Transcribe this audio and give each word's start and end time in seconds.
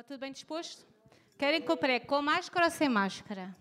Está 0.00 0.14
tudo 0.14 0.20
bem 0.20 0.32
disposto? 0.32 0.82
Querem 1.36 1.60
que 1.60 1.70
eu 1.70 1.76
pregue 1.76 2.06
com 2.06 2.22
máscara 2.22 2.64
ou 2.64 2.70
sem 2.70 2.88
máscara? 2.88 3.54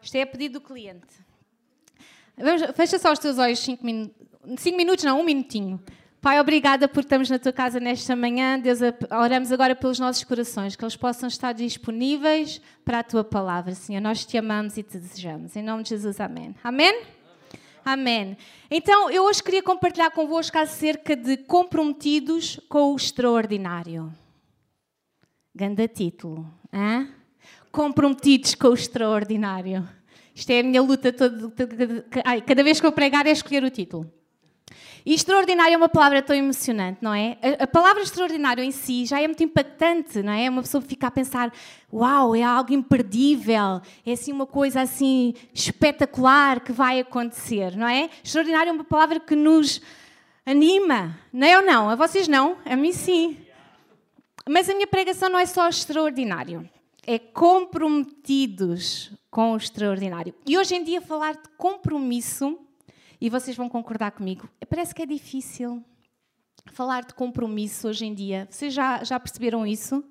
Isto 0.00 0.14
é 0.14 0.22
a 0.22 0.26
pedido 0.26 0.54
do 0.54 0.60
cliente. 0.62 1.14
Vamos, 2.38 2.62
fecha 2.74 2.98
só 2.98 3.12
os 3.12 3.18
teus 3.18 3.36
olhos 3.36 3.58
5 3.58 3.84
minutos. 3.84 4.16
5 4.56 4.74
minutos, 4.74 5.04
não, 5.04 5.20
um 5.20 5.22
minutinho. 5.22 5.78
Pai, 6.22 6.40
obrigada 6.40 6.88
por 6.88 7.00
estarmos 7.00 7.28
na 7.28 7.38
tua 7.38 7.52
casa 7.52 7.78
nesta 7.78 8.16
manhã. 8.16 8.58
Deus, 8.58 8.78
oramos 9.10 9.52
agora 9.52 9.76
pelos 9.76 9.98
nossos 9.98 10.24
corações, 10.24 10.74
que 10.74 10.82
eles 10.82 10.96
possam 10.96 11.28
estar 11.28 11.52
disponíveis 11.52 12.62
para 12.82 13.00
a 13.00 13.02
tua 13.02 13.22
palavra, 13.22 13.74
Senhor. 13.74 14.00
Nós 14.00 14.24
te 14.24 14.38
amamos 14.38 14.78
e 14.78 14.82
te 14.82 14.96
desejamos. 14.96 15.54
Em 15.54 15.62
nome 15.62 15.82
de 15.82 15.90
Jesus, 15.90 16.18
amém. 16.18 16.54
Amém? 16.64 17.02
Amém. 17.84 18.38
Então, 18.70 19.10
eu 19.10 19.24
hoje 19.24 19.42
queria 19.42 19.62
compartilhar 19.62 20.12
convosco 20.12 20.56
acerca 20.56 21.14
de 21.14 21.36
comprometidos 21.36 22.58
com 22.70 22.94
o 22.94 22.96
extraordinário. 22.96 24.10
Ganda 25.58 25.88
título. 25.88 26.46
Hein? 26.72 27.08
Comprometidos 27.72 28.54
com 28.54 28.68
o 28.68 28.74
extraordinário. 28.74 29.88
Isto 30.32 30.50
é 30.50 30.60
a 30.60 30.62
minha 30.62 30.80
luta 30.80 31.12
toda. 31.12 31.52
Cada 32.46 32.62
vez 32.62 32.80
que 32.80 32.86
eu 32.86 32.92
pregar 32.92 33.26
é 33.26 33.32
escolher 33.32 33.64
o 33.64 33.70
título. 33.70 34.08
E 35.04 35.12
extraordinário 35.14 35.74
é 35.74 35.76
uma 35.76 35.88
palavra 35.88 36.22
tão 36.22 36.36
emocionante, 36.36 36.98
não 37.02 37.12
é? 37.12 37.36
A, 37.58 37.66
palavra 37.66 38.04
extraordinário 38.04 38.62
em 38.62 38.70
si 38.70 39.04
já 39.04 39.20
é 39.20 39.26
muito 39.26 39.42
impactante, 39.42 40.22
não 40.22 40.32
é? 40.32 40.48
Uma 40.48 40.62
pessoa 40.62 40.80
fica 40.80 41.08
a 41.08 41.10
pensar, 41.10 41.52
uau, 41.92 42.36
é 42.36 42.42
algo 42.44 42.72
imperdível, 42.72 43.82
é 44.06 44.12
assim 44.12 44.30
uma 44.30 44.46
coisa 44.46 44.82
assim 44.82 45.34
espetacular 45.52 46.60
que 46.60 46.70
vai 46.70 47.00
acontecer, 47.00 47.76
não 47.76 47.88
é? 47.88 48.08
Extraordinário 48.22 48.70
é 48.70 48.72
uma 48.72 48.84
palavra 48.84 49.18
que 49.18 49.34
nos 49.34 49.82
anima, 50.46 51.18
não 51.32 51.48
é 51.48 51.58
ou 51.58 51.66
não? 51.66 51.90
A 51.90 51.96
vocês 51.96 52.28
não? 52.28 52.58
A 52.64 52.76
mim 52.76 52.92
sim. 52.92 53.36
Mas 54.48 54.68
a 54.68 54.74
minha 54.74 54.86
pregação 54.86 55.28
não 55.28 55.38
é 55.38 55.44
só 55.44 55.68
extraordinário, 55.68 56.68
é 57.06 57.18
comprometidos 57.18 59.12
com 59.30 59.52
o 59.52 59.56
extraordinário. 59.56 60.34
E 60.46 60.56
hoje 60.56 60.74
em 60.74 60.82
dia 60.82 61.02
falar 61.02 61.34
de 61.34 61.48
compromisso 61.58 62.58
e 63.20 63.28
vocês 63.28 63.56
vão 63.56 63.68
concordar 63.68 64.12
comigo. 64.12 64.48
Parece 64.68 64.94
que 64.94 65.02
é 65.02 65.06
difícil 65.06 65.84
falar 66.72 67.02
de 67.02 67.12
compromisso 67.12 67.88
hoje 67.88 68.06
em 68.06 68.14
dia. 68.14 68.48
Vocês 68.50 68.72
já, 68.72 69.04
já 69.04 69.20
perceberam 69.20 69.66
isso? 69.66 70.02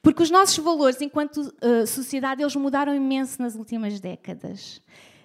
Porque 0.00 0.22
os 0.22 0.30
nossos 0.30 0.56
valores 0.56 1.00
enquanto 1.02 1.38
uh, 1.38 1.86
sociedade, 1.86 2.42
eles 2.42 2.56
mudaram 2.56 2.94
imenso 2.94 3.42
nas 3.42 3.56
últimas 3.56 4.00
décadas. 4.00 4.80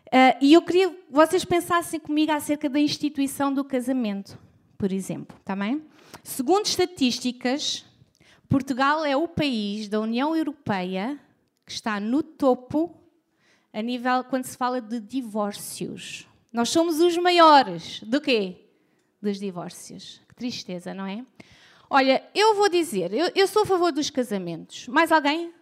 Uh, 0.07 0.35
e 0.41 0.53
eu 0.53 0.61
queria 0.61 0.89
que 0.89 0.97
vocês 1.09 1.45
pensassem 1.45 1.99
comigo 1.99 2.33
acerca 2.33 2.69
da 2.69 2.79
instituição 2.79 3.53
do 3.53 3.63
casamento, 3.63 4.37
por 4.77 4.91
exemplo, 4.91 5.37
está 5.39 5.55
bem? 5.55 5.81
Segundo 6.23 6.65
estatísticas, 6.65 7.85
Portugal 8.49 9.03
é 9.03 9.15
o 9.15 9.27
país 9.27 9.87
da 9.87 9.99
União 9.99 10.35
Europeia 10.35 11.19
que 11.65 11.71
está 11.71 11.99
no 11.99 12.21
topo 12.21 12.95
a 13.73 13.81
nível 13.81 14.23
quando 14.25 14.45
se 14.45 14.55
fala 14.55 14.79
de 14.79 14.99
divórcios. 14.99 16.27
Nós 16.53 16.69
somos 16.69 16.99
os 16.99 17.17
maiores 17.17 18.01
do 18.03 18.21
quê? 18.21 18.65
Dos 19.21 19.39
divórcios. 19.39 20.21
Que 20.29 20.35
tristeza, 20.35 20.93
não 20.93 21.05
é? 21.05 21.25
Olha, 21.89 22.23
eu 22.33 22.55
vou 22.55 22.69
dizer, 22.69 23.13
eu, 23.13 23.31
eu 23.35 23.47
sou 23.47 23.63
a 23.63 23.65
favor 23.65 23.91
dos 23.91 24.09
casamentos. 24.09 24.87
Mais 24.87 25.11
alguém? 25.11 25.53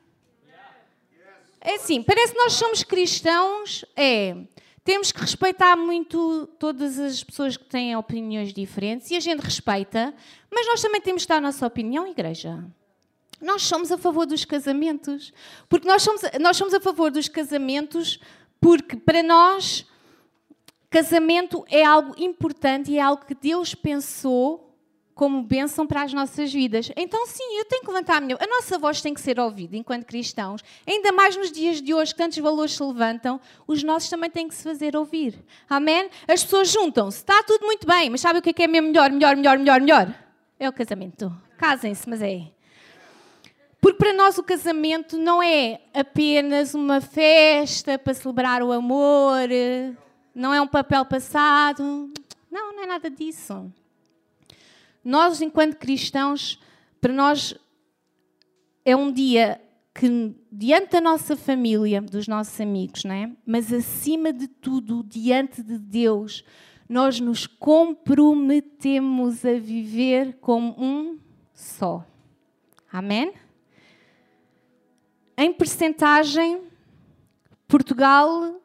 É 1.59 1.75
assim, 1.75 2.03
parece 2.03 2.33
que 2.33 2.39
nós 2.39 2.53
somos 2.53 2.83
cristãos, 2.83 3.85
é. 3.95 4.35
Temos 4.83 5.11
que 5.11 5.21
respeitar 5.21 5.75
muito 5.75 6.47
todas 6.59 6.99
as 6.99 7.23
pessoas 7.23 7.55
que 7.55 7.63
têm 7.65 7.95
opiniões 7.95 8.53
diferentes 8.53 9.09
e 9.11 9.15
a 9.15 9.19
gente 9.19 9.39
respeita, 9.39 10.13
mas 10.51 10.67
nós 10.67 10.81
também 10.81 10.99
temos 10.99 11.23
que 11.23 11.29
dar 11.29 11.37
a 11.37 11.41
nossa 11.41 11.65
opinião, 11.65 12.05
igreja. 12.05 12.63
Nós 13.41 13.63
somos 13.63 13.91
a 13.91 13.97
favor 13.97 14.25
dos 14.25 14.45
casamentos. 14.45 15.33
Porque 15.69 15.87
nós 15.87 16.01
somos, 16.01 16.21
nós 16.39 16.57
somos 16.57 16.73
a 16.73 16.79
favor 16.79 17.11
dos 17.11 17.27
casamentos 17.27 18.19
porque 18.59 18.95
para 18.95 19.21
nós 19.21 19.85
Casamento 20.93 21.65
é 21.71 21.83
algo 21.83 22.13
importante 22.19 22.91
e 22.91 22.99
é 22.99 23.01
algo 23.01 23.25
que 23.25 23.33
Deus 23.33 23.73
pensou 23.73 24.72
como 25.13 25.43
bênção 25.43 25.85
para 25.85 26.03
as 26.03 26.13
nossas 26.13 26.51
vidas. 26.51 26.91
Então, 26.95 27.25
sim, 27.27 27.57
eu 27.57 27.65
tenho 27.65 27.81
que 27.81 27.87
levantar 27.87 28.17
a 28.17 28.21
minha. 28.21 28.37
A 28.39 28.47
nossa 28.47 28.77
voz 28.77 29.01
tem 29.01 29.13
que 29.13 29.21
ser 29.21 29.39
ouvida 29.39 29.77
enquanto 29.77 30.05
cristãos. 30.05 30.63
Ainda 30.87 31.11
mais 31.11 31.35
nos 31.35 31.51
dias 31.51 31.81
de 31.81 31.93
hoje, 31.93 32.13
que 32.13 32.17
tantos 32.17 32.37
valores 32.37 32.73
se 32.73 32.83
levantam, 32.83 33.39
os 33.67 33.83
nossos 33.83 34.09
também 34.09 34.29
têm 34.29 34.47
que 34.47 34.55
se 34.55 34.63
fazer 34.63 34.95
ouvir. 34.95 35.35
Amém? 35.69 36.09
As 36.27 36.43
pessoas 36.43 36.69
juntam-se. 36.69 37.19
Está 37.19 37.43
tudo 37.43 37.65
muito 37.65 37.85
bem, 37.85 38.09
mas 38.09 38.21
sabe 38.21 38.39
o 38.39 38.41
que 38.41 38.49
é, 38.49 38.53
que 38.53 38.63
é 38.63 38.67
mesmo 38.67 38.87
melhor, 38.87 39.11
melhor, 39.11 39.35
melhor, 39.35 39.57
melhor, 39.57 39.81
melhor? 39.81 40.15
É 40.59 40.67
o 40.67 40.73
casamento. 40.73 41.31
Casem-se, 41.57 42.09
mas 42.09 42.21
é. 42.21 42.43
Porque 43.79 43.97
para 43.97 44.13
nós 44.13 44.37
o 44.37 44.43
casamento 44.43 45.17
não 45.17 45.43
é 45.43 45.81
apenas 45.93 46.73
uma 46.73 47.01
festa 47.01 47.99
para 47.99 48.13
celebrar 48.13 48.63
o 48.63 48.71
amor 48.71 49.49
não 50.33 50.53
é 50.53 50.59
um 50.59 50.67
papel 50.67 51.05
passado. 51.05 52.11
Não, 52.49 52.73
não 52.75 52.83
é 52.83 52.87
nada 52.87 53.09
disso. 53.09 53.71
Nós, 55.03 55.41
enquanto 55.41 55.75
cristãos, 55.75 56.59
para 57.01 57.13
nós 57.13 57.55
é 58.85 58.95
um 58.95 59.11
dia 59.11 59.61
que, 59.93 60.35
diante 60.51 60.91
da 60.91 61.01
nossa 61.01 61.35
família, 61.35 62.01
dos 62.01 62.27
nossos 62.27 62.59
amigos, 62.59 63.03
não 63.03 63.13
é? 63.13 63.31
mas 63.45 63.71
acima 63.71 64.33
de 64.33 64.47
tudo, 64.47 65.03
diante 65.03 65.61
de 65.61 65.77
Deus, 65.77 66.43
nós 66.87 67.19
nos 67.19 67.45
comprometemos 67.45 69.45
a 69.45 69.53
viver 69.53 70.37
como 70.41 70.73
um 70.77 71.19
só. 71.53 72.05
Amém? 72.91 73.33
Em 75.37 75.53
percentagem, 75.53 76.61
Portugal 77.67 78.61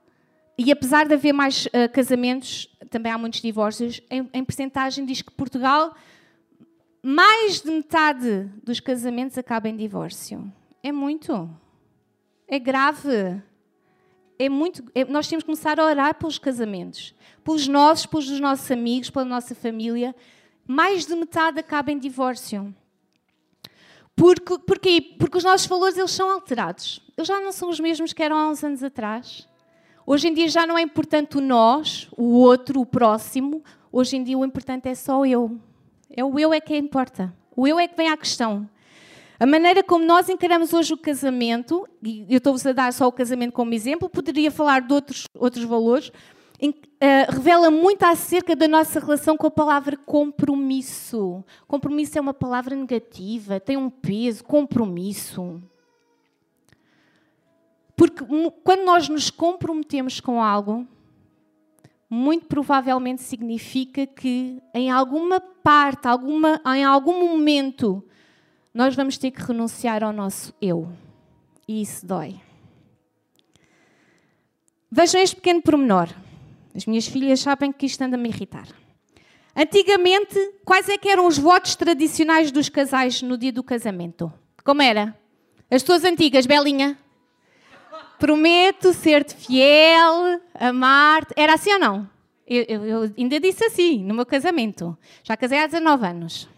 e 0.58 0.72
apesar 0.72 1.06
de 1.06 1.14
haver 1.14 1.32
mais 1.32 1.66
uh, 1.66 1.88
casamentos, 1.92 2.68
também 2.90 3.12
há 3.12 3.16
muitos 3.16 3.40
divórcios, 3.40 4.00
em, 4.10 4.28
em 4.32 4.44
percentagem 4.44 5.06
diz 5.06 5.22
que 5.22 5.30
Portugal, 5.30 5.94
mais 7.08 7.62
de 7.62 7.70
metade 7.70 8.50
dos 8.62 8.80
casamentos 8.80 9.38
acaba 9.38 9.66
em 9.66 9.74
divórcio. 9.74 10.52
É 10.82 10.92
muito. 10.92 11.48
É 12.46 12.58
grave. 12.58 13.42
É 14.38 14.46
muito. 14.50 14.84
É, 14.94 15.06
nós 15.06 15.26
temos 15.26 15.42
que 15.42 15.46
começar 15.46 15.80
a 15.80 15.86
orar 15.86 16.16
pelos 16.16 16.38
casamentos. 16.38 17.14
Pelos 17.42 17.66
nossos, 17.66 18.04
pelos 18.04 18.28
dos 18.28 18.38
nossos 18.40 18.70
amigos, 18.70 19.08
pela 19.08 19.24
nossa 19.24 19.54
família. 19.54 20.14
Mais 20.66 21.06
de 21.06 21.16
metade 21.16 21.58
acaba 21.58 21.90
em 21.90 21.98
divórcio. 21.98 22.74
Porque, 24.14 24.58
porque, 24.58 25.00
porque 25.18 25.38
os 25.38 25.44
nossos 25.44 25.66
valores 25.66 25.96
eles 25.96 26.10
são 26.10 26.30
alterados. 26.30 27.00
Eles 27.16 27.26
já 27.26 27.40
não 27.40 27.52
são 27.52 27.70
os 27.70 27.80
mesmos 27.80 28.12
que 28.12 28.22
eram 28.22 28.36
há 28.36 28.50
uns 28.50 28.62
anos 28.62 28.82
atrás. 28.82 29.48
Hoje 30.04 30.28
em 30.28 30.34
dia 30.34 30.48
já 30.48 30.66
não 30.66 30.76
é 30.76 30.82
importante 30.82 31.38
o 31.38 31.40
nós, 31.40 32.06
o 32.18 32.34
outro, 32.34 32.82
o 32.82 32.86
próximo. 32.86 33.64
Hoje 33.90 34.18
em 34.18 34.22
dia 34.22 34.36
o 34.36 34.44
importante 34.44 34.90
é 34.90 34.94
só 34.94 35.24
eu. 35.24 35.58
É 36.10 36.24
o 36.24 36.38
eu 36.38 36.52
é 36.52 36.60
que 36.60 36.76
importa. 36.76 37.34
O 37.56 37.66
eu 37.66 37.78
é 37.78 37.86
que 37.86 37.96
vem 37.96 38.08
à 38.08 38.16
questão. 38.16 38.68
A 39.40 39.46
maneira 39.46 39.84
como 39.84 40.04
nós 40.04 40.28
encaramos 40.28 40.72
hoje 40.72 40.92
o 40.92 40.98
casamento, 40.98 41.86
e 42.02 42.26
eu 42.28 42.38
estou-vos 42.38 42.66
a 42.66 42.72
dar 42.72 42.92
só 42.92 43.06
o 43.06 43.12
casamento 43.12 43.52
como 43.52 43.72
exemplo, 43.72 44.08
poderia 44.08 44.50
falar 44.50 44.80
de 44.80 44.92
outros, 44.92 45.24
outros 45.36 45.64
valores, 45.64 46.10
em, 46.60 46.70
uh, 46.70 46.74
revela 47.30 47.70
muito 47.70 48.02
acerca 48.02 48.56
da 48.56 48.66
nossa 48.66 48.98
relação 48.98 49.36
com 49.36 49.46
a 49.46 49.50
palavra 49.50 49.96
compromisso. 49.96 51.44
Compromisso 51.68 52.18
é 52.18 52.20
uma 52.20 52.34
palavra 52.34 52.74
negativa, 52.74 53.60
tem 53.60 53.76
um 53.76 53.88
peso, 53.88 54.42
compromisso. 54.42 55.62
Porque 57.94 58.24
quando 58.64 58.84
nós 58.84 59.08
nos 59.08 59.30
comprometemos 59.30 60.20
com 60.20 60.42
algo, 60.42 60.86
muito 62.08 62.46
provavelmente 62.46 63.22
significa 63.22 64.06
que 64.06 64.62
em 64.72 64.90
alguma 64.90 65.40
parte, 65.40 66.08
alguma, 66.08 66.60
em 66.74 66.84
algum 66.84 67.28
momento, 67.28 68.02
nós 68.72 68.94
vamos 68.94 69.18
ter 69.18 69.30
que 69.30 69.42
renunciar 69.42 70.02
ao 70.02 70.12
nosso 70.12 70.54
eu. 70.60 70.90
E 71.66 71.82
isso 71.82 72.06
dói. 72.06 72.40
Vejam 74.90 75.20
este 75.20 75.36
pequeno 75.36 75.60
pormenor. 75.60 76.08
As 76.74 76.86
minhas 76.86 77.06
filhas 77.06 77.40
sabem 77.40 77.72
que 77.72 77.84
isto 77.84 78.00
anda 78.02 78.16
a 78.16 78.18
me 78.18 78.28
irritar. 78.28 78.68
Antigamente, 79.54 80.38
quais 80.64 80.88
é 80.88 80.96
que 80.96 81.08
eram 81.08 81.26
os 81.26 81.36
votos 81.36 81.74
tradicionais 81.74 82.50
dos 82.52 82.68
casais 82.68 83.20
no 83.20 83.36
dia 83.36 83.52
do 83.52 83.62
casamento? 83.62 84.32
Como 84.64 84.80
era? 84.80 85.18
As 85.70 85.82
tuas 85.82 86.04
antigas, 86.04 86.46
Belinha? 86.46 86.96
Prometo 88.18 88.92
ser-te 88.92 89.34
fiel, 89.34 90.40
amar-te. 90.54 91.32
Era 91.36 91.54
assim 91.54 91.72
ou 91.72 91.78
não? 91.78 92.10
Eu, 92.46 92.64
eu, 92.68 92.84
eu, 92.86 93.14
ainda 93.16 93.38
disse 93.38 93.64
assim 93.64 94.02
no 94.02 94.14
meu 94.14 94.26
casamento. 94.26 94.96
Já 95.22 95.36
casei 95.36 95.58
há 95.58 95.66
19 95.66 96.06
anos. 96.06 96.48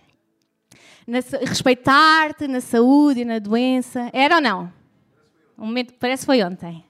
Respeitar-te 1.42 2.46
na 2.46 2.60
saúde 2.60 3.20
e 3.20 3.24
na 3.24 3.38
doença. 3.38 4.08
Era 4.12 4.36
ou 4.36 4.40
não? 4.40 4.72
Um 5.58 5.66
momento, 5.66 5.92
parece 5.94 6.22
que 6.22 6.26
foi 6.26 6.42
ontem. 6.42 6.84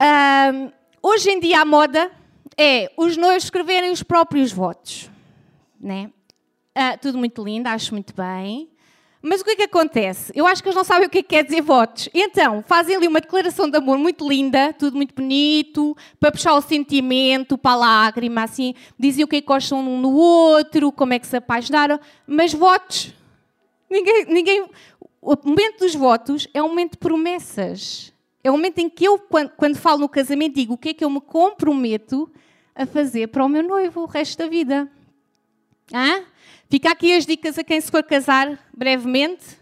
Um, 0.00 0.70
hoje 1.00 1.30
em 1.30 1.40
dia 1.40 1.60
a 1.60 1.64
moda 1.64 2.10
é 2.58 2.92
os 2.96 3.16
noivos 3.16 3.44
escreverem 3.44 3.90
os 3.90 4.02
próprios 4.02 4.52
votos. 4.52 5.10
Né? 5.80 6.10
Uh, 6.76 6.98
tudo 7.00 7.16
muito 7.16 7.42
lindo, 7.42 7.68
acho 7.68 7.94
muito 7.94 8.12
bem. 8.14 8.68
Mas 9.26 9.40
o 9.40 9.44
que 9.44 9.52
é 9.52 9.56
que 9.56 9.62
acontece? 9.62 10.30
Eu 10.36 10.46
acho 10.46 10.62
que 10.62 10.68
eles 10.68 10.76
não 10.76 10.84
sabem 10.84 11.06
o 11.06 11.10
que, 11.10 11.20
é 11.20 11.22
que 11.22 11.30
quer 11.30 11.44
dizer 11.44 11.62
votos. 11.62 12.10
Então, 12.12 12.62
fazem 12.66 12.94
ali 12.94 13.08
uma 13.08 13.22
declaração 13.22 13.70
de 13.70 13.78
amor 13.78 13.96
muito 13.96 14.28
linda, 14.28 14.70
tudo 14.74 14.98
muito 14.98 15.14
bonito, 15.14 15.96
para 16.20 16.30
puxar 16.30 16.52
o 16.52 16.60
sentimento, 16.60 17.56
para 17.56 17.70
a 17.70 17.76
lágrima, 17.76 18.42
assim, 18.42 18.74
dizem 18.98 19.24
o 19.24 19.26
que 19.26 19.36
é 19.36 19.40
que 19.40 19.46
gostam 19.46 19.80
um 19.80 19.98
no 19.98 20.12
outro, 20.12 20.92
como 20.92 21.14
é 21.14 21.18
que 21.18 21.26
se 21.26 21.38
apaixonaram, 21.38 21.98
mas 22.26 22.52
votos. 22.52 23.14
Ninguém, 23.88 24.26
ninguém. 24.26 24.68
O 25.22 25.34
momento 25.42 25.78
dos 25.78 25.94
votos 25.94 26.46
é 26.52 26.62
um 26.62 26.68
momento 26.68 26.92
de 26.92 26.98
promessas. 26.98 28.12
É 28.42 28.50
o 28.50 28.58
momento 28.58 28.78
em 28.80 28.90
que 28.90 29.06
eu, 29.06 29.18
quando, 29.18 29.52
quando 29.56 29.76
falo 29.76 30.00
no 30.00 30.08
casamento, 30.08 30.56
digo 30.56 30.74
o 30.74 30.78
que 30.78 30.90
é 30.90 30.94
que 30.94 31.02
eu 31.02 31.08
me 31.08 31.22
comprometo 31.22 32.30
a 32.74 32.84
fazer 32.84 33.28
para 33.28 33.42
o 33.42 33.48
meu 33.48 33.62
noivo 33.62 34.02
o 34.02 34.06
resto 34.06 34.36
da 34.36 34.48
vida. 34.48 34.86
Hã? 35.92 36.24
Fica 36.68 36.90
aqui 36.90 37.12
as 37.12 37.26
dicas 37.26 37.58
a 37.58 37.64
quem 37.64 37.80
se 37.80 37.90
for 37.90 38.02
casar 38.02 38.58
brevemente. 38.76 39.58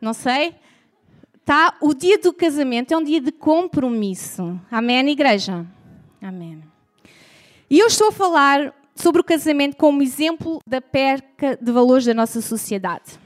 Não 0.00 0.12
sei. 0.12 0.54
Tá? 1.44 1.76
O 1.80 1.94
dia 1.94 2.18
do 2.18 2.32
casamento 2.32 2.92
é 2.92 2.96
um 2.96 3.02
dia 3.02 3.20
de 3.20 3.32
compromisso. 3.32 4.60
Amém, 4.70 5.08
igreja? 5.08 5.66
Amém. 6.22 6.62
E 7.68 7.78
eu 7.78 7.86
estou 7.86 8.08
a 8.08 8.12
falar 8.12 8.74
sobre 8.94 9.20
o 9.20 9.24
casamento 9.24 9.76
como 9.76 10.02
exemplo 10.02 10.60
da 10.66 10.80
perca 10.80 11.58
de 11.60 11.72
valores 11.72 12.04
da 12.04 12.14
nossa 12.14 12.40
sociedade. 12.40 13.18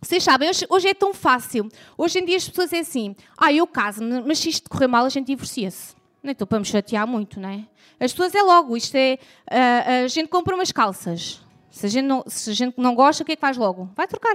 Vocês 0.00 0.22
sabem, 0.22 0.48
hoje, 0.48 0.66
hoje, 0.68 0.88
é 0.88 0.94
tão 0.94 1.12
fácil. 1.12 1.68
Hoje 1.96 2.20
em 2.20 2.24
dia 2.24 2.36
as 2.36 2.48
pessoas 2.48 2.72
é 2.72 2.78
assim: 2.78 3.16
ah, 3.36 3.52
eu 3.52 3.66
caso-me, 3.66 4.22
mas 4.22 4.38
se 4.38 4.48
isto 4.48 4.70
correr 4.70 4.86
mal, 4.86 5.04
a 5.04 5.08
gente 5.08 5.26
divorcia-se. 5.26 5.97
Nem 6.22 6.32
estou 6.32 6.46
para 6.46 6.58
me 6.58 6.64
chatear 6.64 7.06
muito, 7.06 7.38
não 7.38 7.48
é? 7.48 7.64
As 8.00 8.12
pessoas 8.12 8.34
é 8.34 8.42
logo, 8.42 8.76
isto 8.76 8.94
é. 8.96 9.18
Uh, 9.50 10.04
a 10.04 10.08
gente 10.08 10.28
compra 10.28 10.54
umas 10.54 10.72
calças. 10.72 11.40
Se 11.70 11.86
a, 11.86 11.88
gente 11.88 12.06
não, 12.06 12.24
se 12.26 12.50
a 12.50 12.54
gente 12.54 12.74
não 12.76 12.94
gosta, 12.94 13.22
o 13.22 13.26
que 13.26 13.32
é 13.32 13.36
que 13.36 13.40
faz 13.40 13.56
logo? 13.56 13.88
Vai 13.94 14.06
trocar. 14.06 14.34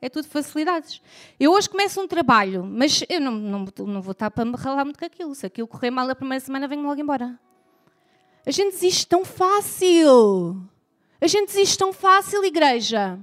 É 0.00 0.08
tudo 0.08 0.26
facilidades. 0.26 1.00
Eu 1.38 1.52
hoje 1.52 1.70
começo 1.70 2.00
um 2.00 2.08
trabalho, 2.08 2.64
mas 2.64 3.04
eu 3.08 3.20
não, 3.20 3.32
não, 3.32 3.66
não 3.86 4.02
vou 4.02 4.12
estar 4.12 4.30
para 4.30 4.44
me 4.44 4.56
ralar 4.56 4.84
muito 4.84 4.98
com 4.98 5.04
aquilo. 5.04 5.34
Se 5.34 5.46
aquilo 5.46 5.68
correr 5.68 5.90
mal 5.90 6.10
a 6.10 6.14
primeira 6.14 6.44
semana, 6.44 6.66
venho 6.66 6.82
logo 6.82 7.00
embora. 7.00 7.38
A 8.44 8.50
gente 8.50 8.72
desiste 8.72 9.06
tão 9.06 9.24
fácil. 9.24 10.60
A 11.20 11.26
gente 11.28 11.46
desiste 11.46 11.78
tão 11.78 11.92
fácil, 11.92 12.44
igreja. 12.44 13.18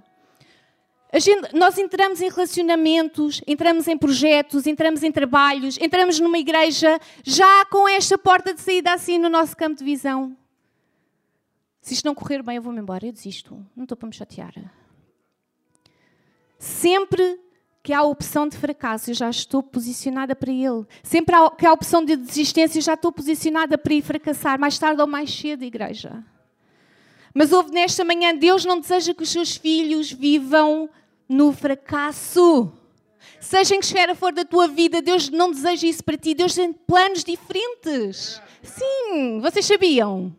Gente, 1.15 1.55
nós 1.55 1.77
entramos 1.77 2.21
em 2.21 2.29
relacionamentos, 2.29 3.41
entramos 3.47 3.87
em 3.87 3.97
projetos, 3.97 4.67
entramos 4.67 5.01
em 5.01 5.11
trabalhos, 5.11 5.77
entramos 5.81 6.19
numa 6.19 6.37
igreja 6.37 6.99
já 7.23 7.65
com 7.65 7.87
esta 7.87 8.15
porta 8.15 8.53
de 8.53 8.61
saída 8.61 8.93
assim 8.93 9.17
no 9.17 9.27
nosso 9.27 9.57
campo 9.57 9.75
de 9.75 9.83
visão. 9.83 10.37
Se 11.81 11.95
isto 11.95 12.05
não 12.05 12.13
correr 12.13 12.43
bem, 12.43 12.57
eu 12.57 12.61
vou-me 12.61 12.79
embora, 12.79 13.07
eu 13.07 13.11
desisto. 13.11 13.65
Não 13.75 13.85
estou 13.85 13.97
para 13.97 14.07
me 14.07 14.13
chatear. 14.13 14.53
Sempre 16.59 17.39
que 17.81 17.91
há 17.91 17.99
a 17.99 18.03
opção 18.03 18.47
de 18.47 18.55
fracasso, 18.55 19.09
eu 19.09 19.15
já 19.15 19.29
estou 19.29 19.63
posicionada 19.63 20.35
para 20.35 20.51
ele. 20.51 20.85
Sempre 21.01 21.35
que 21.57 21.65
há 21.65 21.69
a 21.69 21.73
opção 21.73 22.05
de 22.05 22.15
desistência, 22.17 22.77
eu 22.77 22.83
já 22.83 22.93
estou 22.93 23.11
posicionada 23.11 23.79
para 23.79 23.93
ir 23.93 24.03
fracassar, 24.03 24.59
mais 24.59 24.77
tarde 24.77 25.01
ou 25.01 25.07
mais 25.07 25.33
cedo, 25.33 25.63
igreja. 25.63 26.23
Mas 27.39 27.53
houve 27.53 27.71
nesta 27.71 28.03
manhã, 28.03 28.35
Deus 28.35 28.65
não 28.65 28.81
deseja 28.81 29.13
que 29.13 29.23
os 29.23 29.29
seus 29.29 29.55
filhos 29.55 30.11
vivam 30.11 30.89
no 31.29 31.53
fracasso. 31.53 32.69
Seja 33.39 33.75
em 33.75 33.79
que 33.79 33.85
esfera 33.85 34.13
for 34.13 34.33
da 34.33 34.43
tua 34.43 34.67
vida, 34.67 35.01
Deus 35.01 35.29
não 35.29 35.49
deseja 35.49 35.87
isso 35.87 36.03
para 36.03 36.17
ti. 36.17 36.33
Deus 36.35 36.53
tem 36.53 36.73
planos 36.73 37.23
diferentes. 37.23 38.41
Sim, 38.61 39.39
vocês 39.39 39.65
sabiam? 39.65 40.35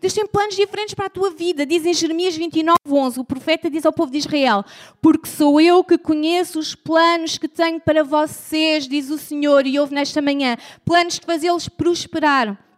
Deus 0.00 0.14
tem 0.14 0.24
planos 0.24 0.54
diferentes 0.54 0.94
para 0.94 1.06
a 1.06 1.10
tua 1.10 1.30
vida. 1.30 1.66
Diz 1.66 1.84
em 1.84 1.92
Jeremias 1.92 2.36
29, 2.36 2.78
11, 2.88 3.18
o 3.18 3.24
profeta 3.24 3.68
diz 3.68 3.84
ao 3.84 3.92
povo 3.92 4.12
de 4.12 4.18
Israel: 4.18 4.64
Porque 5.00 5.28
sou 5.28 5.60
eu 5.60 5.82
que 5.82 5.98
conheço 5.98 6.60
os 6.60 6.72
planos 6.72 7.36
que 7.36 7.48
tenho 7.48 7.80
para 7.80 8.04
vocês, 8.04 8.86
diz 8.86 9.10
o 9.10 9.18
Senhor, 9.18 9.66
e 9.66 9.76
ouve 9.76 9.92
nesta 9.92 10.22
manhã: 10.22 10.56
planos 10.84 11.18
de 11.18 11.26
fazê-los 11.26 11.68
prosperar 11.68 12.71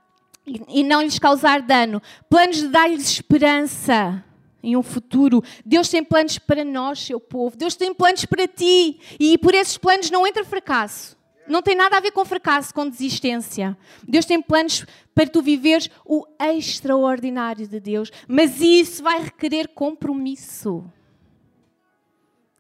e 0.47 0.83
não 0.83 1.03
lhes 1.03 1.19
causar 1.19 1.63
dano, 1.63 2.03
planos 2.29 2.59
de 2.59 2.69
dar-lhes 2.69 3.09
esperança 3.11 4.23
em 4.65 4.77
um 4.77 4.83
futuro. 4.83 5.43
Deus 5.65 5.89
tem 5.89 6.03
planos 6.03 6.39
para 6.39 6.65
nós, 6.65 6.99
seu 7.01 7.21
povo. 7.21 7.57
Deus 7.57 7.77
tem 7.77 7.93
planos 7.93 8.25
para 8.25 8.49
ti. 8.49 8.99
E 9.21 9.37
por 9.37 9.55
esses 9.55 9.77
planos 9.77 10.11
não 10.11 10.27
entra 10.27 10.45
fracasso. 10.45 11.17
Não 11.47 11.61
tem 11.61 11.77
nada 11.77 11.99
a 11.99 12.01
ver 12.01 12.11
com 12.11 12.25
fracasso, 12.25 12.73
com 12.75 12.89
desistência. 12.89 13.77
Deus 14.09 14.25
tem 14.25 14.41
planos 14.41 14.87
para 15.15 15.29
tu 15.29 15.43
viveres 15.43 15.91
o 16.05 16.27
extraordinário 16.41 17.69
de 17.69 17.79
Deus. 17.79 18.11
Mas 18.27 18.61
isso 18.61 19.03
vai 19.03 19.23
requerer 19.23 19.69
compromisso. 19.69 20.83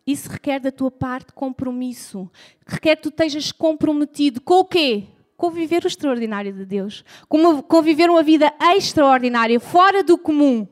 Isso 0.07 0.29
requer 0.29 0.61
da 0.61 0.71
tua 0.71 0.91
parte 0.91 1.33
compromisso. 1.33 2.31
Requer 2.67 2.97
que 2.97 3.03
tu 3.03 3.09
estejas 3.09 3.51
comprometido 3.51 4.43
com 4.43 4.61
o 4.61 4.65
quê? 4.67 5.07
Com 5.37 5.51
viver 5.51 5.85
o 5.85 5.89
extraordinário 5.89 6.53
de 6.53 6.65
Deus. 6.65 7.05
Com 7.29 7.83
viver 7.83 8.09
uma 8.09 8.23
vida 8.23 8.53
extraordinária, 8.77 9.59
fora 9.59 10.03
do 10.03 10.17
comum 10.17 10.67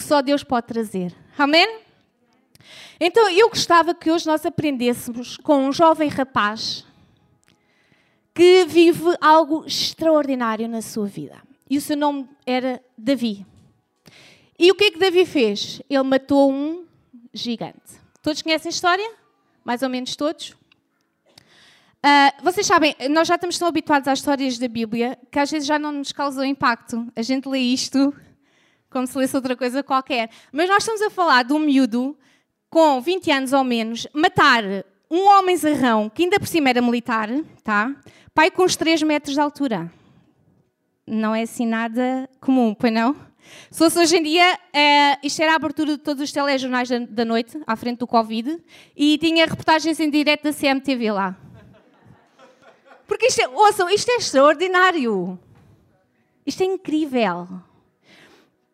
que 0.00 0.04
só 0.04 0.22
Deus 0.22 0.42
pode 0.42 0.66
trazer. 0.66 1.14
Amém? 1.36 1.80
Então 2.98 3.28
eu 3.30 3.50
gostava 3.50 3.94
que 3.94 4.10
hoje 4.10 4.26
nós 4.26 4.44
aprendêssemos 4.46 5.36
com 5.36 5.68
um 5.68 5.72
jovem 5.72 6.08
rapaz 6.08 6.86
que 8.34 8.64
vive 8.64 9.14
algo 9.20 9.64
extraordinário 9.66 10.66
na 10.66 10.80
sua 10.80 11.06
vida. 11.06 11.36
E 11.68 11.76
o 11.76 11.80
seu 11.80 11.96
nome 11.96 12.28
era 12.46 12.82
Davi. 12.96 13.46
E 14.58 14.70
o 14.70 14.74
que 14.74 14.84
é 14.84 14.90
que 14.90 14.98
Davi 14.98 15.26
fez? 15.26 15.82
Ele 15.88 16.02
matou 16.02 16.50
um 16.50 16.86
gigante. 17.32 18.00
Todos 18.22 18.42
conhecem 18.42 18.68
a 18.68 18.72
história? 18.72 19.12
Mais 19.64 19.82
ou 19.82 19.88
menos 19.88 20.16
todos? 20.16 20.54
Uh, 22.02 22.42
vocês 22.42 22.66
sabem, 22.66 22.96
nós 23.10 23.28
já 23.28 23.34
estamos 23.34 23.58
tão 23.58 23.68
habituados 23.68 24.08
às 24.08 24.20
histórias 24.20 24.58
da 24.58 24.68
Bíblia 24.68 25.18
que 25.30 25.38
às 25.38 25.50
vezes 25.50 25.68
já 25.68 25.78
não 25.78 25.92
nos 25.92 26.12
causam 26.12 26.44
impacto. 26.44 27.06
A 27.14 27.20
gente 27.20 27.48
lê 27.48 27.58
isto 27.58 28.14
como 28.88 29.06
se 29.06 29.16
lesse 29.16 29.36
outra 29.36 29.56
coisa 29.56 29.82
qualquer. 29.82 30.30
Mas 30.50 30.68
nós 30.68 30.78
estamos 30.78 31.02
a 31.02 31.10
falar 31.10 31.44
de 31.44 31.52
um 31.52 31.58
miúdo 31.58 32.16
com 32.68 33.00
20 33.00 33.30
anos 33.30 33.52
ou 33.52 33.62
menos 33.62 34.06
matar 34.14 34.64
um 35.10 35.28
homem 35.28 35.56
zarrão, 35.56 36.08
que 36.08 36.22
ainda 36.22 36.38
por 36.38 36.46
cima 36.46 36.70
era 36.70 36.80
militar, 36.80 37.28
tá? 37.64 37.94
pai 38.34 38.50
com 38.50 38.62
uns 38.62 38.76
3 38.76 39.02
metros 39.02 39.34
de 39.34 39.40
altura. 39.40 39.92
Não 41.06 41.34
é 41.34 41.42
assim 41.42 41.66
nada 41.66 42.28
comum, 42.40 42.74
pois 42.74 42.92
não? 42.92 43.14
Se 43.70 43.78
fosse 43.78 43.98
hoje 43.98 44.16
em 44.16 44.22
dia, 44.22 44.58
é, 44.72 45.18
isto 45.26 45.42
era 45.42 45.52
a 45.52 45.56
abertura 45.56 45.92
de 45.92 45.98
todos 45.98 46.22
os 46.22 46.30
telejornais 46.30 46.88
da, 46.88 46.98
da 47.00 47.24
noite, 47.24 47.60
à 47.66 47.74
frente 47.74 47.98
do 47.98 48.06
Covid, 48.06 48.58
e 48.96 49.18
tinha 49.18 49.44
reportagens 49.46 49.98
em 49.98 50.08
direto 50.08 50.44
da 50.44 50.52
CMTV 50.52 51.10
lá. 51.10 51.36
Porque 53.10 53.26
isto 53.26 53.40
é, 53.40 53.48
ouçam, 53.48 53.90
isto 53.90 54.08
é 54.08 54.18
extraordinário. 54.18 55.36
Isto 56.46 56.62
é 56.62 56.66
incrível. 56.66 57.48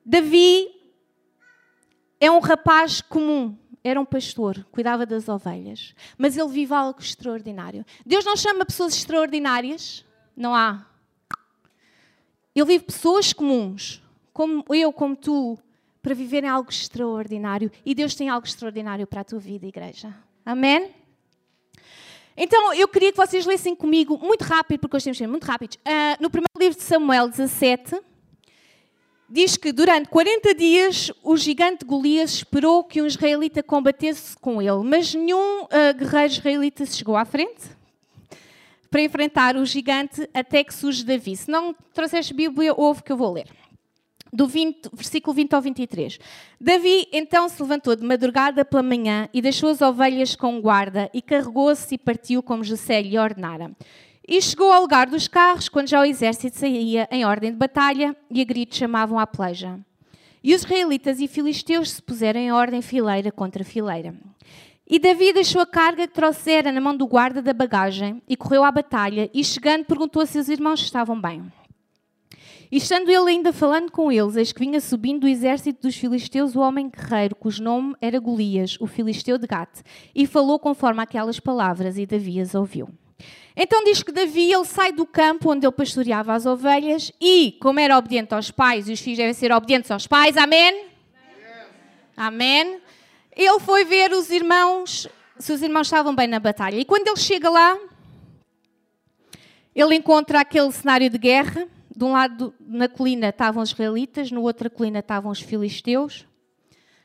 Davi 0.05 0.69
é 2.21 2.31
um 2.31 2.38
rapaz 2.38 3.00
comum, 3.00 3.57
era 3.83 3.99
um 3.99 4.05
pastor, 4.05 4.62
cuidava 4.71 5.07
das 5.07 5.26
ovelhas, 5.26 5.95
mas 6.19 6.37
ele 6.37 6.50
vive 6.50 6.75
algo 6.75 7.00
extraordinário. 7.00 7.83
Deus 8.05 8.26
não 8.26 8.37
chama 8.37 8.66
pessoas 8.66 8.95
extraordinárias, 8.95 10.05
não 10.37 10.55
há. 10.55 10.85
Ele 12.55 12.66
vive 12.66 12.85
pessoas 12.85 13.33
comuns, 13.33 14.02
como 14.35 14.62
eu, 14.69 14.93
como 14.93 15.16
tu, 15.16 15.59
para 16.02 16.12
viverem 16.12 16.50
algo 16.50 16.69
extraordinário. 16.69 17.73
E 17.87 17.95
Deus 17.95 18.14
tem 18.14 18.28
algo 18.28 18.47
extraordinário 18.47 19.07
para 19.07 19.23
a 19.23 19.25
tua 19.25 19.38
vida, 19.38 19.66
igreja. 19.66 20.14
Amém? 20.45 20.95
Então, 22.37 22.75
eu 22.75 22.87
queria 22.87 23.11
que 23.11 23.16
vocês 23.16 23.47
lessem 23.47 23.75
comigo 23.75 24.19
muito 24.19 24.43
rápido, 24.43 24.81
porque 24.81 24.97
hoje 24.97 25.05
temos 25.05 25.16
que 25.16 25.25
ser 25.25 25.28
muito 25.28 25.45
rápidos. 25.45 25.76
Uh, 25.76 26.23
no 26.23 26.28
primeiro 26.28 26.52
livro 26.59 26.76
de 26.76 26.85
Samuel 26.85 27.28
17, 27.28 27.99
diz 29.28 29.57
que 29.57 29.73
durante 29.73 30.09
40 30.11 30.55
dias 30.55 31.11
o 31.23 31.35
gigante 31.37 31.85
Golias 31.85 32.35
esperou 32.35 32.85
que 32.85 33.00
um 33.00 33.07
israelita 33.07 33.62
combatesse 33.62 34.37
com 34.37 34.61
ele, 34.61 34.85
mas 34.85 35.14
nenhum 35.14 35.62
uh, 35.64 35.69
guerreiro 35.97 36.33
israelita 36.33 36.85
se 36.85 36.99
chegou 36.99 37.16
à 37.16 37.25
frente 37.25 37.75
para 38.90 39.00
enfrentar 39.00 39.57
o 39.57 39.64
gigante 39.64 40.28
até 40.33 40.62
que 40.62 40.75
surge 40.75 41.05
Davi. 41.05 41.37
Se 41.37 41.50
não 41.50 41.75
trouxeste 41.93 42.35
Bíblia, 42.35 42.75
ouve 42.76 43.02
que 43.02 43.12
eu 43.12 43.16
vou 43.16 43.33
ler. 43.33 43.47
Do 44.33 44.47
20, 44.47 44.90
versículo 44.92 45.35
20 45.35 45.54
ao 45.54 45.62
23. 45.62 46.18
Davi 46.61 47.06
então 47.12 47.49
se 47.49 47.62
levantou 47.62 47.95
de 47.95 48.04
madrugada 48.04 48.64
pela 48.64 48.83
manhã 48.83 49.28
e 49.33 49.40
deixou 49.40 49.71
as 49.71 49.80
ovelhas 49.80 50.35
com 50.35 50.61
guarda 50.61 51.09
e 51.14 51.23
carregou-se 51.23 51.95
e 51.95 51.99
partiu 51.99 52.42
como 52.42 52.64
José 52.64 53.00
lhe 53.02 53.18
ordenara. 53.18 53.71
E 54.28 54.42
chegou 54.42 54.73
ao 54.73 54.83
lugar 54.83 55.06
dos 55.06 55.28
carros 55.28 55.68
quando 55.68 55.88
já 55.88 56.00
o 56.00 56.04
exército 56.04 56.59
saía 56.59 57.09
em 57.12 57.25
ordem 57.25 57.52
de 57.52 57.56
batalha 57.56 58.16
e 58.28 58.40
a 58.40 58.45
gritos 58.45 58.76
chamavam 58.76 59.18
à 59.18 59.26
peleja. 59.26 59.78
E 60.42 60.54
os 60.54 60.62
israelitas 60.62 61.21
e 61.21 61.28
filisteus 61.28 61.92
se 61.92 62.02
puseram 62.02 62.40
em 62.40 62.52
ordem 62.52 62.83
fileira 62.83 63.30
contra 63.30 63.64
fileira. 63.64 64.14
E 64.88 64.99
Davi 64.99 65.33
deixou 65.33 65.61
a 65.61 65.66
carga 65.66 66.06
que 66.06 66.14
trouxera 66.14 66.71
na 66.71 66.80
mão 66.80 66.97
do 66.97 67.06
guarda 67.06 67.42
da 67.42 67.52
bagagem 67.52 68.23
e 68.28 68.37
correu 68.37 68.62
à 68.62 68.71
batalha 68.71 69.30
e 69.35 69.42
chegando 69.42 69.85
perguntou 69.85 70.25
se 70.26 70.38
os 70.38 70.49
irmãos 70.49 70.80
estavam 70.80 71.21
bem. 71.21 71.42
E 72.70 72.78
estando 72.78 73.08
ele 73.08 73.30
ainda 73.30 73.52
falando 73.52 73.90
com 73.90 74.11
eles, 74.11 74.37
eis 74.37 74.52
que 74.52 74.61
vinha 74.61 74.80
subindo 74.80 75.20
do 75.20 75.28
exército 75.28 75.82
dos 75.82 75.96
filisteus 75.96 76.56
o 76.56 76.61
homem 76.61 76.90
guerreiro, 76.90 77.37
cujo 77.37 77.62
nome 77.62 77.94
era 78.00 78.18
Golias, 78.18 78.76
o 78.80 78.87
filisteu 78.87 79.38
de 79.38 79.46
Gate, 79.46 79.80
e 80.14 80.26
falou 80.26 80.58
conforme 80.58 81.00
aquelas 81.02 81.38
palavras, 81.38 81.96
e 81.96 82.06
Davi 82.06 82.40
as 82.40 82.54
ouviu. 82.54 82.88
Então 83.56 83.82
diz 83.85 84.02
que 84.02 84.12
Davi 84.12 84.52
ele 84.52 84.64
sai 84.64 84.92
do 84.92 85.06
campo 85.06 85.50
onde 85.50 85.64
ele 85.64 85.73
pastoreava 85.73 86.35
as 86.35 86.44
ovelhas 86.44 87.11
e, 87.20 87.56
como 87.61 87.80
era 87.80 87.96
obediente 87.96 88.35
aos 88.35 88.50
pais, 88.50 88.88
e 88.88 88.92
os 88.92 89.00
filhos 89.00 89.18
devem 89.18 89.32
ser 89.32 89.52
obedientes 89.52 89.90
aos 89.90 90.06
pais, 90.06 90.37
amém? 90.37 90.87
Amém. 92.16 92.80
Ele 93.35 93.61
foi 93.61 93.85
ver 93.85 94.12
os 94.12 94.30
irmãos, 94.30 95.08
se 95.38 95.52
os 95.52 95.62
irmãos 95.62 95.87
estavam 95.87 96.14
bem 96.14 96.26
na 96.26 96.40
batalha. 96.40 96.76
E 96.76 96.85
quando 96.85 97.06
ele 97.06 97.16
chega 97.16 97.49
lá, 97.49 97.78
ele 99.75 99.94
encontra 99.94 100.40
aquele 100.40 100.73
cenário 100.73 101.08
de 101.08 101.18
guerra. 101.18 101.68
De 101.97 102.05
um 102.05 102.12
lado, 102.12 102.55
na 102.61 102.91
colina, 102.91 103.31
estavam 103.31 103.62
os 103.62 103.71
israelitas, 103.71 104.31
no 104.31 104.43
outra 104.43 104.69
colina 104.69 104.99
estavam 104.99 105.33
os 105.33 105.41
filisteus 105.41 106.26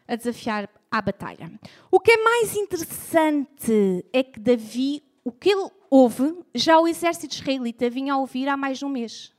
a 0.05 0.17
desafiar 0.17 0.69
à 0.91 1.01
batalha. 1.01 1.50
O 1.89 1.98
que 1.98 2.12
é 2.12 2.17
mais 2.21 2.57
interessante 2.57 4.05
é 4.12 4.21
que 4.21 4.38
Davi, 4.38 5.01
o 5.24 5.31
que 5.31 5.50
ele 5.50 5.71
ouve, 5.89 6.43
já 6.53 6.77
o 6.77 6.89
exército 6.89 7.33
israelita 7.33 7.89
vinha 7.89 8.15
a 8.15 8.17
ouvir 8.17 8.50
há 8.50 8.57
mais 8.57 8.79
de 8.79 8.83
um 8.83 8.89
mês. 8.89 9.33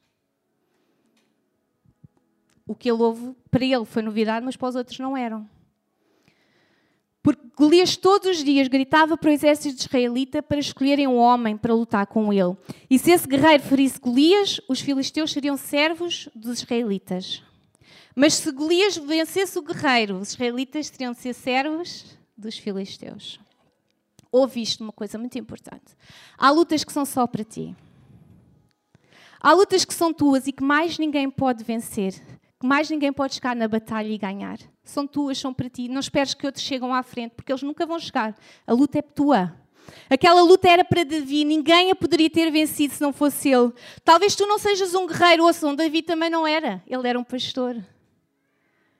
O 2.66 2.75
que 2.75 2.90
ele 2.90 3.02
ouve, 3.02 3.37
para 3.50 3.62
ele 3.62 3.85
foi 3.85 4.00
novidade, 4.00 4.47
mas 4.47 4.56
para 4.56 4.68
os 4.68 4.75
outros 4.75 4.99
não 4.99 5.14
eram. 5.14 5.47
Golias 7.56 7.97
todos 7.97 8.38
os 8.38 8.44
dias 8.44 8.66
gritava 8.66 9.16
para 9.16 9.30
o 9.30 9.32
exército 9.32 9.78
israelita 9.78 10.42
para 10.42 10.59
escolherem 10.59 11.06
um 11.06 11.16
homem 11.16 11.56
para 11.56 11.75
lutar 11.75 12.06
com 12.06 12.32
ele. 12.32 12.56
E 12.88 12.99
se 12.99 13.11
esse 13.11 13.28
guerreiro 13.28 13.62
ferisse 13.62 14.00
Golias, 14.00 14.61
os 14.68 14.80
filisteus 14.80 15.32
seriam 15.32 15.56
servos 15.56 16.28
dos 16.35 16.62
israelitas. 16.62 17.42
Mas 18.16 18.35
se 18.35 18.50
Golias 18.50 18.97
vencesse 18.97 19.59
o 19.59 19.62
guerreiro, 19.62 20.18
os 20.18 20.30
israelitas 20.30 20.88
teriam 20.88 21.12
de 21.12 21.18
ser 21.18 21.35
servos 21.35 22.16
dos 22.37 22.56
filisteus. 22.56 23.38
Ouve 24.30 24.62
isto, 24.62 24.82
uma 24.82 24.92
coisa 24.92 25.18
muito 25.18 25.38
importante. 25.38 25.94
Há 26.38 26.50
lutas 26.50 26.82
que 26.85 26.92
são 26.92 27.04
só 27.04 27.26
para 27.26 27.44
ti. 27.44 27.76
Há 29.38 29.52
lutas 29.52 29.85
que 29.85 29.92
são 29.92 30.12
tuas 30.12 30.47
e 30.47 30.52
que 30.52 30.64
mais 30.64 30.99
ninguém 30.99 31.30
pode 31.30 31.62
vencer 31.64 32.14
mais 32.66 32.90
ninguém 32.90 33.12
pode 33.12 33.35
chegar 33.35 33.57
na 33.57 33.66
batalha 33.66 34.09
e 34.09 34.19
ganhar. 34.19 34.59
São 34.85 35.07
tuas, 35.07 35.38
são 35.38 35.52
para 35.52 35.69
ti. 35.69 35.88
Não 35.88 36.00
esperes 36.00 36.35
que 36.35 36.47
outros 36.47 36.64
chegam 36.64 36.95
à 36.95 37.02
frente, 37.02 37.33
porque 37.35 37.52
eles 37.52 37.62
nunca 37.62 37.87
vão 37.87 37.99
chegar. 37.99 38.37
A 38.66 38.73
luta 38.73 38.99
é 38.99 39.02
tua. 39.02 39.54
Aquela 40.09 40.42
luta 40.42 40.69
era 40.69 40.85
para 40.85 41.04
Davi, 41.04 41.45
ninguém 41.45 41.90
a 41.90 41.95
poderia 41.95 42.31
ter 42.31 42.50
vencido 42.50 42.95
se 42.95 43.00
não 43.00 43.12
fosse 43.12 43.49
ele. 43.49 43.73
Talvez 44.04 44.35
tu 44.35 44.47
não 44.47 44.59
sejas 44.59 44.95
um 44.95 45.07
guerreiro, 45.07 45.45
ouçam, 45.45 45.75
Davi 45.75 46.02
também 46.02 46.31
não 46.31 46.47
era. 46.47 46.83
Ele 46.87 47.09
era 47.09 47.19
um 47.19 47.25
pastor. 47.25 47.76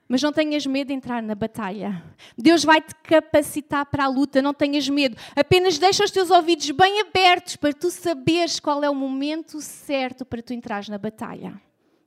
Mas 0.07 0.21
não 0.21 0.33
tenhas 0.33 0.65
medo 0.65 0.89
de 0.89 0.93
entrar 0.93 1.23
na 1.23 1.33
batalha. 1.33 2.03
Deus 2.37 2.63
vai 2.63 2.81
te 2.81 2.93
capacitar 2.95 3.85
para 3.85 4.03
a 4.03 4.07
luta, 4.07 4.41
não 4.41 4.53
tenhas 4.53 4.87
medo. 4.89 5.15
Apenas 5.35 5.77
deixa 5.77 6.03
os 6.03 6.11
teus 6.11 6.29
ouvidos 6.29 6.69
bem 6.71 7.01
abertos 7.01 7.55
para 7.55 7.73
tu 7.73 7.89
saberes 7.89 8.59
qual 8.59 8.83
é 8.83 8.89
o 8.89 8.95
momento 8.95 9.61
certo 9.61 10.25
para 10.25 10.41
tu 10.41 10.53
entrares 10.53 10.89
na 10.89 10.97
batalha. 10.97 11.59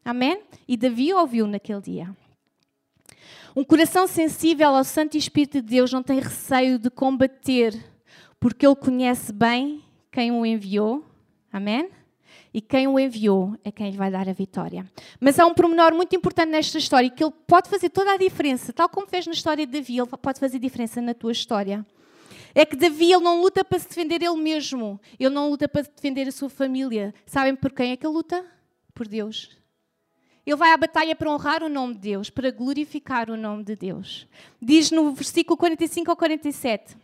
Amém? 0.06 0.40
E 0.68 0.76
Davi 0.76 1.12
ouviu 1.12 1.48
naquele 1.48 1.80
dia. 1.80 2.16
Um 3.56 3.64
coração 3.64 4.06
sensível 4.06 4.68
ao 4.68 4.84
Santo 4.84 5.16
Espírito 5.16 5.60
de 5.60 5.66
Deus 5.66 5.92
não 5.92 6.00
tem 6.00 6.20
receio 6.20 6.78
de 6.78 6.88
combater, 6.88 7.74
porque 8.38 8.64
ele 8.64 8.76
conhece 8.76 9.32
bem 9.32 9.82
quem 10.12 10.30
o 10.30 10.46
enviou. 10.46 11.04
Amém? 11.52 11.90
E 12.54 12.60
quem 12.60 12.86
o 12.86 13.00
enviou 13.00 13.58
é 13.64 13.72
quem 13.72 13.90
lhe 13.90 13.96
vai 13.96 14.08
dar 14.08 14.28
a 14.28 14.32
vitória. 14.32 14.86
Mas 15.18 15.40
há 15.40 15.46
um 15.46 15.52
pormenor 15.52 15.92
muito 15.92 16.14
importante 16.14 16.50
nesta 16.50 16.78
história 16.78 17.10
que 17.10 17.24
ele 17.24 17.34
pode 17.44 17.68
fazer 17.68 17.88
toda 17.88 18.12
a 18.12 18.16
diferença, 18.16 18.72
tal 18.72 18.88
como 18.88 19.08
fez 19.08 19.26
na 19.26 19.32
história 19.32 19.66
de 19.66 19.72
Davi, 19.72 19.98
ele 19.98 20.06
pode 20.06 20.38
fazer 20.38 20.60
diferença 20.60 21.02
na 21.02 21.14
tua 21.14 21.32
história. 21.32 21.84
É 22.54 22.64
que 22.64 22.76
Davi 22.76 23.12
ele 23.12 23.24
não 23.24 23.40
luta 23.40 23.64
para 23.64 23.80
se 23.80 23.88
defender 23.88 24.22
ele 24.22 24.36
mesmo, 24.36 25.00
ele 25.18 25.34
não 25.34 25.50
luta 25.50 25.68
para 25.68 25.82
defender 25.82 26.28
a 26.28 26.32
sua 26.32 26.48
família. 26.48 27.12
Sabem 27.26 27.56
por 27.56 27.72
quem 27.72 27.90
é 27.90 27.96
que 27.96 28.06
ele 28.06 28.14
luta? 28.14 28.46
Por 28.94 29.08
Deus. 29.08 29.65
Ele 30.46 30.54
vai 30.54 30.70
à 30.70 30.76
batalha 30.76 31.16
para 31.16 31.28
honrar 31.28 31.64
o 31.64 31.68
nome 31.68 31.94
de 31.94 32.00
Deus, 32.00 32.30
para 32.30 32.52
glorificar 32.52 33.28
o 33.28 33.36
nome 33.36 33.64
de 33.64 33.74
Deus. 33.74 34.28
Diz 34.62 34.92
no 34.92 35.12
versículo 35.12 35.56
45 35.56 36.08
ao 36.08 36.16
47. 36.16 36.96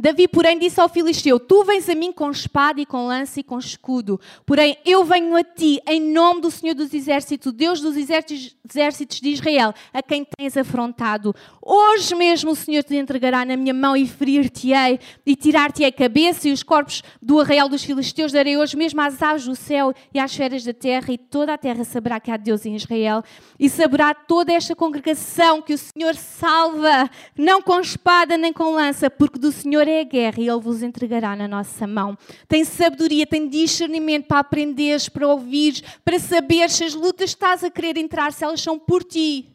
Davi, 0.00 0.28
porém, 0.28 0.56
disse 0.56 0.80
ao 0.80 0.88
filisteu: 0.88 1.40
Tu 1.40 1.64
vens 1.64 1.88
a 1.88 1.94
mim 1.94 2.12
com 2.12 2.30
espada 2.30 2.80
e 2.80 2.86
com 2.86 3.08
lança 3.08 3.40
e 3.40 3.42
com 3.42 3.58
escudo. 3.58 4.20
Porém, 4.46 4.78
eu 4.84 5.04
venho 5.04 5.34
a 5.34 5.42
ti 5.42 5.82
em 5.88 6.00
nome 6.00 6.40
do 6.40 6.52
Senhor 6.52 6.74
dos 6.74 6.94
Exércitos, 6.94 7.52
Deus 7.52 7.80
dos 7.80 7.96
exércitos 7.96 9.20
de 9.20 9.30
Israel, 9.30 9.74
a 9.92 10.00
quem 10.00 10.24
tens 10.24 10.56
afrontado. 10.56 11.34
Hoje 11.60 12.14
mesmo 12.14 12.52
o 12.52 12.54
Senhor 12.54 12.84
te 12.84 12.94
entregará 12.94 13.44
na 13.44 13.56
minha 13.56 13.74
mão 13.74 13.96
e 13.96 14.06
ferir-te-ei 14.06 15.00
e 15.26 15.34
tirar-te 15.34 15.84
a 15.84 15.90
cabeça 15.90 16.48
e 16.48 16.52
os 16.52 16.62
corpos 16.62 17.02
do 17.20 17.40
arraial 17.40 17.68
dos 17.68 17.82
filisteus. 17.82 18.30
Darei 18.30 18.56
hoje 18.56 18.76
mesmo 18.76 19.00
às 19.00 19.20
aves 19.20 19.46
do 19.46 19.56
céu 19.56 19.92
e 20.14 20.20
às 20.20 20.32
feras 20.32 20.62
da 20.62 20.72
terra, 20.72 21.12
e 21.12 21.18
toda 21.18 21.54
a 21.54 21.58
terra 21.58 21.82
saberá 21.82 22.20
que 22.20 22.30
há 22.30 22.36
Deus 22.36 22.64
em 22.64 22.76
Israel. 22.76 23.24
E 23.58 23.68
saberá 23.68 24.14
toda 24.14 24.52
esta 24.52 24.76
congregação 24.76 25.60
que 25.60 25.74
o 25.74 25.78
Senhor 25.78 26.14
salva, 26.14 27.10
não 27.36 27.60
com 27.60 27.80
espada 27.80 28.36
nem 28.36 28.52
com 28.52 28.70
lança, 28.70 29.10
porque 29.10 29.40
do 29.40 29.50
Senhor 29.58 29.88
é 29.88 30.00
a 30.00 30.04
guerra 30.04 30.40
e 30.40 30.48
Ele 30.48 30.60
vos 30.60 30.82
entregará 30.82 31.34
na 31.34 31.48
nossa 31.48 31.86
mão. 31.86 32.16
Tem 32.46 32.64
sabedoria, 32.64 33.26
tem 33.26 33.48
discernimento 33.48 34.26
para 34.26 34.38
aprenderes, 34.38 35.08
para 35.08 35.26
ouvires, 35.26 35.80
para 36.04 36.18
saber 36.18 36.70
se 36.70 36.84
as 36.84 36.94
lutas 36.94 37.30
estás 37.30 37.64
a 37.64 37.70
querer 37.70 37.96
entrar, 37.96 38.32
se 38.32 38.44
elas 38.44 38.60
são 38.60 38.78
por 38.78 39.02
ti, 39.02 39.48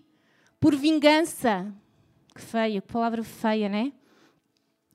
por 0.59 0.75
vingança. 0.75 1.73
Que 2.35 2.41
feia, 2.41 2.81
que 2.81 2.91
palavra 2.91 3.23
feia, 3.23 3.69
não 3.69 3.77
é? 3.77 3.91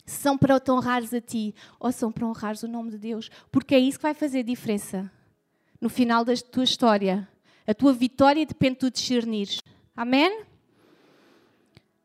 São 0.04 0.36
para 0.36 0.60
te 0.60 0.70
honrares 0.70 1.12
a 1.14 1.20
ti 1.20 1.54
ou 1.78 1.90
são 1.92 2.10
para 2.10 2.26
honrares 2.26 2.62
o 2.62 2.68
nome 2.68 2.90
de 2.90 2.98
Deus, 2.98 3.30
porque 3.50 3.74
é 3.74 3.78
isso 3.78 3.98
que 3.98 4.02
vai 4.02 4.14
fazer 4.14 4.42
diferença 4.42 5.10
no 5.80 5.88
final 5.88 6.24
da 6.24 6.34
tua 6.34 6.64
história. 6.64 7.28
A 7.66 7.74
tua 7.74 7.92
vitória 7.92 8.44
depende 8.44 8.74
de 8.74 8.80
tu 8.80 8.90
discernires. 8.90 9.60
Amém? 9.96 10.44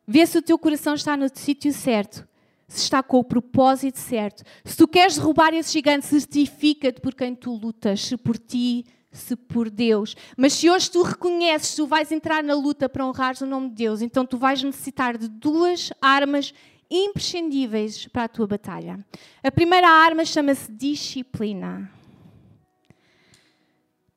Vê 0.06 0.26
se 0.26 0.36
o 0.36 0.42
teu 0.42 0.58
coração 0.58 0.94
está 0.94 1.16
no 1.16 1.28
sítio 1.34 1.72
certo 1.72 2.28
se 2.68 2.82
está 2.82 3.02
com 3.02 3.18
o 3.18 3.24
propósito 3.24 3.98
certo. 3.98 4.42
Se 4.64 4.76
tu 4.76 4.88
queres 4.88 5.16
derrubar 5.16 5.52
esse 5.54 5.72
gigante, 5.72 6.06
certifica-te 6.06 7.00
por 7.00 7.14
quem 7.14 7.34
tu 7.34 7.54
lutas, 7.54 8.04
se 8.04 8.16
por 8.16 8.38
ti, 8.38 8.84
se 9.12 9.36
por 9.36 9.70
Deus. 9.70 10.16
Mas 10.36 10.54
se 10.54 10.68
hoje 10.68 10.90
tu 10.90 11.02
reconheces, 11.02 11.74
tu 11.74 11.86
vais 11.86 12.10
entrar 12.10 12.42
na 12.42 12.54
luta 12.54 12.88
para 12.88 13.06
honrar 13.06 13.34
o 13.40 13.46
nome 13.46 13.68
de 13.68 13.76
Deus, 13.76 14.02
então 14.02 14.26
tu 14.26 14.36
vais 14.36 14.62
necessitar 14.62 15.16
de 15.16 15.28
duas 15.28 15.92
armas 16.00 16.52
imprescindíveis 16.90 18.06
para 18.08 18.24
a 18.24 18.28
tua 18.28 18.46
batalha. 18.46 19.04
A 19.42 19.50
primeira 19.50 19.88
arma 19.88 20.24
chama-se 20.24 20.70
disciplina. 20.70 21.90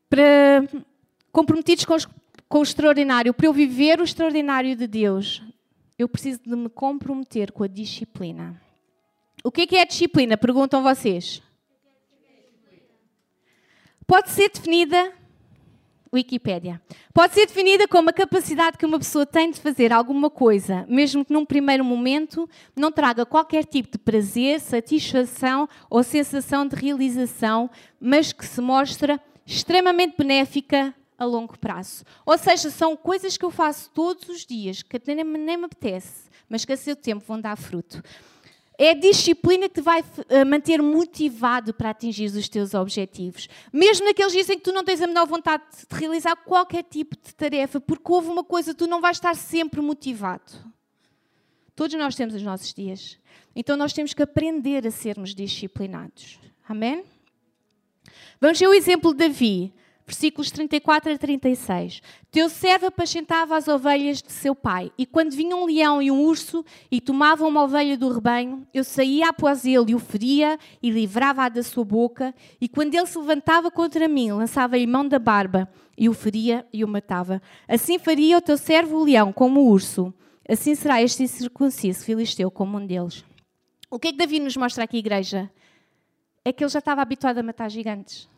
Para 0.10 0.68
comprometidos 1.32 1.86
com, 1.86 1.96
com 2.48 2.60
o 2.60 2.64
extraordinário, 2.64 3.34
para 3.34 3.46
eu 3.46 3.54
viver 3.54 4.00
o 4.00 4.04
extraordinário 4.04 4.76
de 4.76 4.88
Deus, 4.88 5.44
eu 5.98 6.08
preciso 6.08 6.42
de 6.44 6.56
me 6.56 6.70
comprometer 6.70 7.52
com 7.52 7.64
a 7.64 7.68
disciplina. 7.68 8.62
O 9.44 9.52
que 9.52 9.76
é, 9.76 9.80
é 9.80 9.86
disciplina? 9.86 10.38
Perguntam 10.38 10.84
vocês. 10.84 11.42
Pode 14.06 14.30
ser 14.30 14.50
definida, 14.50 15.12
Wikipédia, 16.14 16.82
pode 17.14 17.34
ser 17.34 17.46
definida 17.46 17.88
como 17.90 18.10
a 18.10 18.14
capacidade 18.14 18.78
que 18.78 18.86
uma 18.86 18.98
pessoa 18.98 19.26
tem 19.26 19.52
de 19.52 19.60
fazer 19.60 19.92
alguma 19.92 20.30
coisa, 20.30 20.86
mesmo 20.88 21.26
que 21.26 21.34
num 21.34 21.46
primeiro 21.46 21.84
momento 21.84 22.50
não 22.74 22.90
traga 22.90 23.26
qualquer 23.26 23.66
tipo 23.66 23.92
de 23.92 23.98
prazer, 23.98 24.62
satisfação 24.62 25.68
ou 25.90 26.04
sensação 26.04 26.66
de 26.66 26.76
realização, 26.76 27.70
mas 28.00 28.32
que 28.32 28.46
se 28.46 28.62
mostra 28.62 29.20
extremamente 29.46 30.16
benéfica 30.18 30.94
a 31.18 31.26
longo 31.26 31.58
prazo. 31.58 32.04
Ou 32.26 32.38
seja, 32.38 32.70
são 32.70 32.96
coisas 32.96 33.38
que 33.38 33.46
eu 33.46 33.52
faço 33.52 33.90
todos 33.92 34.30
os 34.30 34.46
dias, 34.46 34.84
que 34.84 35.02
nem, 35.08 35.24
nem 35.24 35.58
me 35.58 35.66
apetece, 35.66 36.30
mas 36.48 36.64
que 36.64 36.74
a 36.74 36.78
seu 36.78 36.96
tempo 36.96 37.24
vão 37.26 37.40
dar 37.40 37.58
fruto. 37.58 38.02
É 38.80 38.92
a 38.92 38.94
disciplina 38.94 39.68
que 39.68 39.76
te 39.76 39.82
vai 39.82 40.04
eh, 40.30 40.46
manter 40.46 40.80
motivado 40.84 41.74
para 41.74 41.90
atingir 41.90 42.28
os 42.28 42.48
teus 42.48 42.76
objetivos. 42.76 43.50
Mesmo 43.74 44.06
naqueles 44.06 44.32
dias 44.32 44.48
em 44.50 44.58
que 44.58 44.64
tu 44.64 44.72
não 44.72 44.84
tens 44.84 45.02
a 45.02 45.08
menor 45.08 45.26
vontade 45.26 45.64
de 45.90 45.98
realizar 45.98 46.36
qualquer 46.36 46.84
tipo 46.84 47.16
de 47.16 47.34
tarefa, 47.34 47.82
porque 47.82 48.12
houve 48.12 48.30
uma 48.30 48.44
coisa, 48.44 48.76
tu 48.76 48.86
não 48.86 49.02
vais 49.02 49.18
estar 49.18 49.36
sempre 49.36 49.82
motivado. 49.82 50.52
Todos 51.76 51.96
nós 51.98 52.16
temos 52.16 52.36
os 52.36 52.44
nossos 52.44 52.72
dias. 52.72 53.18
Então 53.56 53.76
nós 53.76 53.94
temos 53.94 54.14
que 54.14 54.22
aprender 54.22 54.86
a 54.86 54.92
sermos 54.92 55.34
disciplinados. 55.34 56.40
Amém? 56.70 57.04
Vamos 58.40 58.60
ver 58.60 58.68
o 58.68 58.74
exemplo 58.76 59.12
de 59.12 59.28
Davi. 59.28 59.74
Versículos 60.08 60.50
34 60.52 61.12
a 61.12 61.18
36. 61.18 62.02
Teu 62.32 62.48
servo 62.48 62.86
apacentava 62.86 63.58
as 63.58 63.68
ovelhas 63.68 64.22
de 64.22 64.32
seu 64.32 64.56
pai, 64.56 64.90
e 64.98 65.06
quando 65.06 65.32
vinha 65.32 65.56
um 65.56 65.66
leão 65.66 66.02
e 66.02 66.10
um 66.10 66.22
urso 66.22 66.64
e 66.90 67.02
tomavam 67.02 67.50
uma 67.50 67.64
ovelha 67.64 67.98
do 67.98 68.10
rebanho, 68.10 68.66
eu 68.74 68.86
saía 68.86 69.28
após 69.28 69.66
ele 69.66 69.92
e 69.92 69.96
o 69.96 70.00
feria 70.00 70.58
e 70.82 70.90
livrava-a 70.90 71.50
da 71.50 71.62
sua 71.62 71.84
boca, 71.84 72.34
e 72.62 72.70
quando 72.70 72.96
ele 72.96 73.06
se 73.06 73.18
levantava 73.18 73.70
contra 73.70 74.08
mim, 74.08 74.32
lançava-lhe 74.32 74.88
mão 74.88 75.06
da 75.06 75.20
barba 75.20 75.70
e 75.98 76.08
o 76.08 76.14
feria 76.14 76.66
e 76.72 76.86
o 76.86 76.88
matava. 76.88 77.42
Assim 77.68 78.00
faria 78.00 78.38
o 78.38 78.42
teu 78.42 78.58
servo 78.58 78.98
o 78.98 79.04
leão 79.04 79.34
como 79.34 79.60
o 79.60 79.68
urso. 79.68 80.14
Assim 80.48 80.74
será 80.74 81.02
este 81.02 81.24
incircunciso 81.24 82.06
filisteu 82.06 82.50
como 82.50 82.78
um 82.78 82.86
deles. 82.86 83.26
O 83.92 84.00
que 84.00 84.08
é 84.08 84.12
que 84.12 84.18
Davi 84.18 84.40
nos 84.40 84.56
mostra 84.56 84.86
aqui, 84.86 84.98
igreja? 84.98 85.52
É 86.46 86.54
que 86.54 86.64
ele 86.64 86.72
já 86.72 86.80
estava 86.80 87.02
habituado 87.02 87.40
a 87.40 87.44
matar 87.44 87.70
gigantes. 87.70 88.30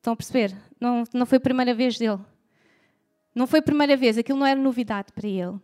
Estão 0.00 0.14
a 0.14 0.16
perceber? 0.16 0.56
Não, 0.80 1.04
não 1.12 1.26
foi 1.26 1.36
a 1.36 1.40
primeira 1.40 1.74
vez 1.74 1.98
dele. 1.98 2.20
Não 3.34 3.46
foi 3.46 3.58
a 3.58 3.62
primeira 3.62 3.98
vez, 3.98 4.16
aquilo 4.16 4.38
não 4.38 4.46
era 4.46 4.58
novidade 4.58 5.12
para 5.12 5.28
ele. 5.28 5.60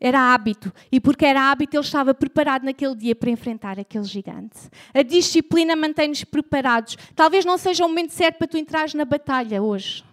Era 0.00 0.34
hábito. 0.34 0.72
E 0.90 0.98
porque 0.98 1.24
era 1.24 1.48
hábito, 1.48 1.76
ele 1.76 1.84
estava 1.84 2.12
preparado 2.12 2.64
naquele 2.64 2.96
dia 2.96 3.14
para 3.14 3.30
enfrentar 3.30 3.78
aquele 3.78 4.02
gigante. 4.02 4.68
A 4.92 5.02
disciplina 5.02 5.76
mantém-nos 5.76 6.24
preparados. 6.24 6.96
Talvez 7.14 7.44
não 7.44 7.56
seja 7.56 7.84
o 7.84 7.88
momento 7.88 8.10
certo 8.10 8.38
para 8.38 8.48
tu 8.48 8.58
entrares 8.58 8.94
na 8.94 9.04
batalha 9.04 9.62
hoje. 9.62 10.04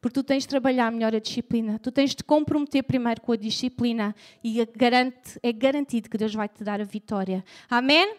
Porque 0.00 0.14
tu 0.14 0.22
tens 0.22 0.44
de 0.44 0.48
trabalhar 0.48 0.92
melhor 0.92 1.12
a 1.12 1.18
disciplina. 1.18 1.80
Tu 1.80 1.90
tens 1.90 2.14
de 2.14 2.22
comprometer 2.22 2.84
primeiro 2.84 3.20
com 3.20 3.32
a 3.32 3.36
disciplina. 3.36 4.14
E 4.44 4.64
garante, 4.76 5.40
é 5.42 5.52
garantido 5.52 6.08
que 6.08 6.16
Deus 6.16 6.32
vai 6.32 6.48
te 6.48 6.62
dar 6.62 6.80
a 6.80 6.84
vitória. 6.84 7.44
Amém? 7.68 8.14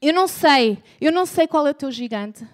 Eu 0.00 0.14
não 0.14 0.26
sei. 0.26 0.78
Eu 0.98 1.12
não 1.12 1.26
sei 1.26 1.46
qual 1.46 1.66
é 1.66 1.70
o 1.70 1.74
teu 1.74 1.90
gigante. 1.90 2.46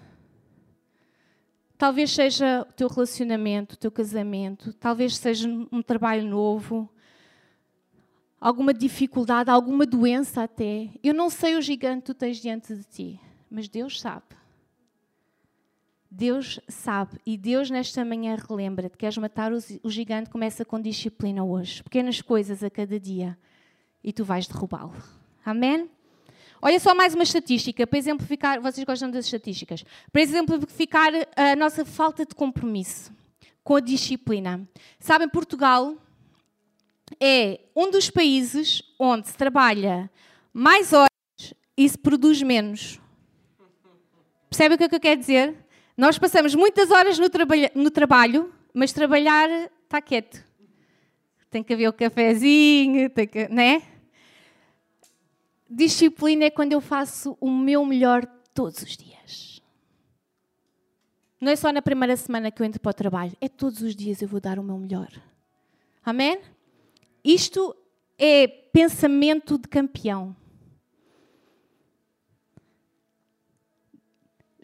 Talvez 1.77 2.11
seja 2.11 2.65
o 2.69 2.73
teu 2.73 2.87
relacionamento, 2.87 3.75
o 3.75 3.77
teu 3.77 3.91
casamento, 3.91 4.71
talvez 4.73 5.17
seja 5.17 5.47
um 5.71 5.81
trabalho 5.81 6.25
novo, 6.25 6.89
alguma 8.39 8.73
dificuldade, 8.73 9.49
alguma 9.49 9.85
doença 9.85 10.43
até. 10.43 10.89
Eu 11.03 11.13
não 11.13 11.29
sei 11.29 11.55
o 11.55 11.61
gigante 11.61 12.01
que 12.01 12.05
tu 12.05 12.13
tens 12.13 12.37
diante 12.37 12.73
de 12.73 12.83
ti, 12.83 13.19
mas 13.49 13.67
Deus 13.67 13.99
sabe. 13.99 14.23
Deus 16.09 16.61
sabe 16.69 17.19
e 17.25 17.37
Deus 17.37 17.69
nesta 17.69 18.05
manhã 18.05 18.37
relembra-te: 18.37 18.97
queres 18.97 19.17
matar 19.17 19.51
o 19.51 19.89
gigante? 19.89 20.29
Começa 20.29 20.63
com 20.63 20.79
disciplina 20.79 21.43
hoje, 21.43 21.83
pequenas 21.83 22.21
coisas 22.21 22.63
a 22.63 22.69
cada 22.69 22.97
dia 22.97 23.37
e 24.01 24.13
tu 24.13 24.23
vais 24.23 24.47
derrubá-lo. 24.47 24.93
Amém? 25.43 25.89
Olha 26.67 26.79
só 26.79 26.95
mais 26.95 27.13
uma 27.13 27.21
estatística 27.21 27.85
para 27.85 27.99
exemplificar. 27.99 28.59
Vocês 28.59 28.83
gostam 28.83 29.11
das 29.11 29.25
estatísticas? 29.25 29.85
Para 30.11 30.19
exemplificar 30.23 31.11
a 31.35 31.55
nossa 31.55 31.85
falta 31.85 32.25
de 32.25 32.33
compromisso 32.33 33.13
com 33.63 33.75
a 33.75 33.79
disciplina. 33.79 34.67
Sabem, 34.99 35.29
Portugal 35.29 35.95
é 37.21 37.59
um 37.75 37.91
dos 37.91 38.09
países 38.09 38.81
onde 38.97 39.27
se 39.27 39.37
trabalha 39.37 40.09
mais 40.51 40.91
horas 40.91 41.53
e 41.77 41.87
se 41.87 41.99
produz 41.99 42.41
menos. 42.41 42.99
Percebem 44.49 44.73
o 44.73 44.77
que, 44.79 44.85
é 44.85 44.89
que 44.89 44.95
eu 44.95 44.99
quero 44.99 45.19
dizer? 45.19 45.55
Nós 45.95 46.17
passamos 46.17 46.55
muitas 46.55 46.89
horas 46.89 47.19
no, 47.19 47.29
trabalho, 47.29 47.69
no 47.75 47.91
trabalho, 47.91 48.51
mas 48.73 48.91
trabalhar 48.91 49.47
está 49.83 50.01
quieto. 50.01 50.43
Tem 51.51 51.63
que 51.63 51.75
haver 51.75 51.89
o 51.89 51.93
cafezinho, 51.93 53.07
tem 53.11 53.27
que, 53.27 53.47
né? 53.49 53.83
Disciplina 55.69 56.45
é 56.45 56.49
quando 56.49 56.73
eu 56.73 56.81
faço 56.81 57.37
o 57.39 57.49
meu 57.49 57.85
melhor 57.85 58.25
todos 58.53 58.81
os 58.81 58.95
dias. 58.95 59.61
Não 61.41 61.51
é 61.51 61.55
só 61.55 61.71
na 61.71 61.81
primeira 61.81 62.15
semana 62.15 62.49
que 62.51 62.61
eu 62.61 62.65
entro 62.65 62.79
para 62.79 62.91
o 62.91 62.93
trabalho, 62.93 63.35
é 63.41 63.49
todos 63.49 63.81
os 63.81 63.95
dias 63.95 64.21
eu 64.21 64.27
vou 64.27 64.39
dar 64.39 64.57
o 64.57 64.63
meu 64.63 64.77
melhor. 64.77 65.09
Amém? 66.03 66.39
Isto 67.23 67.75
é 68.17 68.47
pensamento 68.47 69.57
de 69.57 69.67
campeão. 69.67 70.35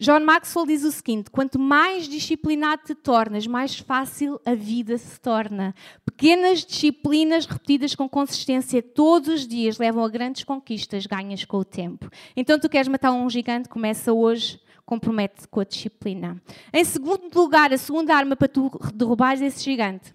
John 0.02 0.18
Maxwell 0.18 0.66
diz 0.66 0.82
o 0.82 0.90
seguinte: 0.90 1.30
quanto 1.30 1.60
mais 1.60 2.08
disciplinado 2.08 2.82
te 2.84 2.92
tornas, 2.92 3.46
mais 3.46 3.78
fácil 3.78 4.40
a 4.44 4.52
vida 4.52 4.98
se 4.98 5.20
torna. 5.20 5.72
Pequenas 6.04 6.64
disciplinas 6.64 7.46
repetidas 7.46 7.94
com 7.94 8.08
consistência 8.08 8.82
todos 8.82 9.28
os 9.28 9.46
dias 9.46 9.78
levam 9.78 10.04
a 10.04 10.08
grandes 10.08 10.42
conquistas 10.42 11.06
ganhas 11.06 11.44
com 11.44 11.58
o 11.58 11.64
tempo. 11.64 12.10
Então, 12.36 12.58
tu 12.58 12.68
queres 12.68 12.88
matar 12.88 13.12
um 13.12 13.30
gigante? 13.30 13.68
Começa 13.68 14.12
hoje, 14.12 14.60
compromete-te 14.84 15.46
com 15.46 15.60
a 15.60 15.64
disciplina. 15.64 16.42
Em 16.72 16.84
segundo 16.84 17.32
lugar, 17.32 17.72
a 17.72 17.78
segunda 17.78 18.12
arma 18.12 18.34
para 18.34 18.48
tu 18.48 18.72
derrubares 18.92 19.40
esse 19.40 19.62
gigante 19.62 20.12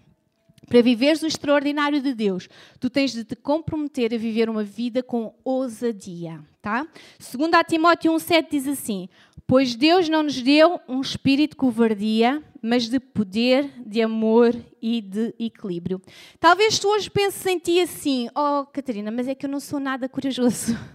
para 0.68 0.82
viveres 0.82 1.22
o 1.22 1.26
extraordinário 1.26 2.00
de 2.00 2.12
Deus, 2.14 2.48
tu 2.78 2.90
tens 2.90 3.12
de 3.12 3.24
te 3.24 3.34
comprometer 3.34 4.14
a 4.14 4.18
viver 4.18 4.50
uma 4.50 4.62
vida 4.62 5.02
com 5.02 5.34
ousadia, 5.42 6.40
tá? 6.60 6.86
Segundo 7.18 7.54
a 7.54 7.64
Timóteo 7.64 8.12
1:7 8.12 8.50
diz 8.50 8.68
assim: 8.68 9.08
Pois 9.48 9.74
Deus 9.74 10.10
não 10.10 10.24
nos 10.24 10.42
deu 10.42 10.78
um 10.86 11.00
espírito 11.00 11.52
de 11.52 11.56
covardia, 11.56 12.44
mas 12.60 12.86
de 12.86 13.00
poder, 13.00 13.72
de 13.78 14.02
amor 14.02 14.54
e 14.80 15.00
de 15.00 15.34
equilíbrio. 15.38 16.02
Talvez 16.38 16.78
tu 16.78 16.86
hoje 16.86 17.08
penses 17.08 17.46
em 17.46 17.58
ti 17.58 17.80
assim: 17.80 18.28
Oh, 18.36 18.66
Catarina, 18.66 19.10
mas 19.10 19.26
é 19.26 19.34
que 19.34 19.46
eu 19.46 19.50
não 19.50 19.58
sou 19.58 19.80
nada 19.80 20.06
corajoso. 20.06 20.76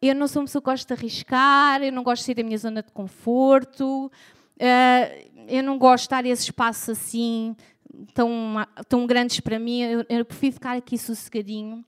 Eu 0.00 0.14
não 0.14 0.28
sou 0.28 0.40
uma 0.40 0.46
pessoa 0.46 0.62
que 0.62 0.70
gosta 0.70 0.94
de 0.94 1.00
arriscar, 1.00 1.82
eu 1.82 1.90
não 1.90 2.04
gosto 2.04 2.20
de 2.20 2.26
sair 2.26 2.36
da 2.36 2.44
minha 2.44 2.56
zona 2.56 2.84
de 2.84 2.92
conforto, 2.92 4.06
uh, 4.06 5.42
eu 5.48 5.60
não 5.60 5.76
gosto 5.76 6.02
de 6.02 6.06
estar 6.06 6.24
esse 6.24 6.42
espaço 6.44 6.92
assim 6.92 7.56
tão, 8.14 8.64
tão 8.88 9.08
grandes 9.08 9.40
para 9.40 9.58
mim, 9.58 9.80
eu, 9.80 10.06
eu 10.08 10.24
prefiro 10.24 10.52
ficar 10.52 10.76
aqui 10.76 10.96
sossegadinho. 10.96 11.84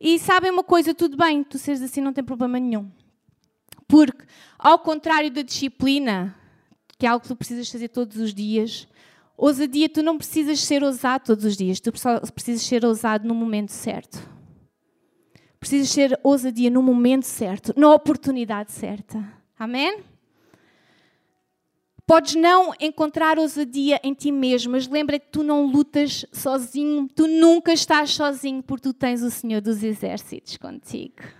E 0.00 0.20
sabem 0.20 0.52
uma 0.52 0.62
coisa, 0.62 0.94
tudo 0.94 1.16
bem, 1.16 1.42
tu 1.42 1.58
seres 1.58 1.82
assim 1.82 2.00
não 2.00 2.12
tem 2.12 2.22
problema 2.22 2.60
nenhum. 2.60 2.88
Porque, 3.88 4.22
ao 4.58 4.78
contrário 4.78 5.30
da 5.30 5.40
disciplina, 5.40 6.36
que 6.98 7.06
é 7.06 7.08
algo 7.08 7.22
que 7.22 7.28
tu 7.28 7.36
precisas 7.36 7.70
fazer 7.70 7.88
todos 7.88 8.18
os 8.18 8.34
dias, 8.34 8.86
ousadia, 9.34 9.88
tu 9.88 10.02
não 10.02 10.18
precisas 10.18 10.60
ser 10.60 10.84
ousado 10.84 11.24
todos 11.24 11.44
os 11.46 11.56
dias, 11.56 11.80
tu 11.80 11.90
precisas 12.34 12.62
ser 12.62 12.84
ousado 12.84 13.26
no 13.26 13.34
momento 13.34 13.70
certo. 13.70 14.18
Precisas 15.58 15.88
ser 15.88 16.20
ousadia 16.22 16.70
no 16.70 16.82
momento 16.82 17.24
certo, 17.24 17.72
na 17.76 17.92
oportunidade 17.92 18.72
certa. 18.72 19.24
Amém? 19.58 20.00
Podes 22.06 22.36
não 22.36 22.72
encontrar 22.80 23.38
ousadia 23.38 24.00
em 24.02 24.14
ti 24.14 24.30
mesmo, 24.30 24.72
mas 24.72 24.86
lembra 24.86 25.18
que 25.18 25.28
tu 25.30 25.42
não 25.42 25.66
lutas 25.66 26.26
sozinho, 26.32 27.08
tu 27.14 27.26
nunca 27.26 27.72
estás 27.72 28.10
sozinho, 28.10 28.62
porque 28.62 28.88
tu 28.88 28.92
tens 28.92 29.22
o 29.22 29.30
Senhor 29.30 29.60
dos 29.60 29.82
Exércitos 29.82 30.56
contigo 30.58 31.37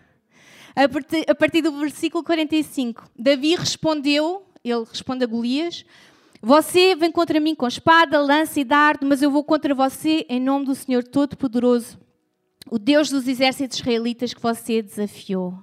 a 0.85 1.35
partir, 1.35 1.61
do 1.61 1.73
versículo 1.73 2.23
45. 2.23 3.11
Davi 3.19 3.57
respondeu, 3.57 4.47
ele 4.65 4.85
responde 4.85 5.25
a 5.25 5.27
Golias, 5.27 5.85
você 6.41 6.95
vem 6.95 7.11
contra 7.11 7.41
mim 7.41 7.53
com 7.53 7.67
espada, 7.67 8.21
lança 8.21 8.61
e 8.61 8.65
dardo, 8.65 9.05
mas 9.05 9.21
eu 9.21 9.29
vou 9.29 9.43
contra 9.43 9.75
você 9.75 10.25
em 10.29 10.39
nome 10.39 10.67
do 10.67 10.75
Senhor 10.77 11.03
Todo-Poderoso, 11.03 11.99
o 12.71 12.79
Deus 12.79 13.11
dos 13.11 13.27
exércitos 13.27 13.81
israelitas 13.81 14.33
que 14.33 14.41
você 14.41 14.81
desafiou. 14.81 15.59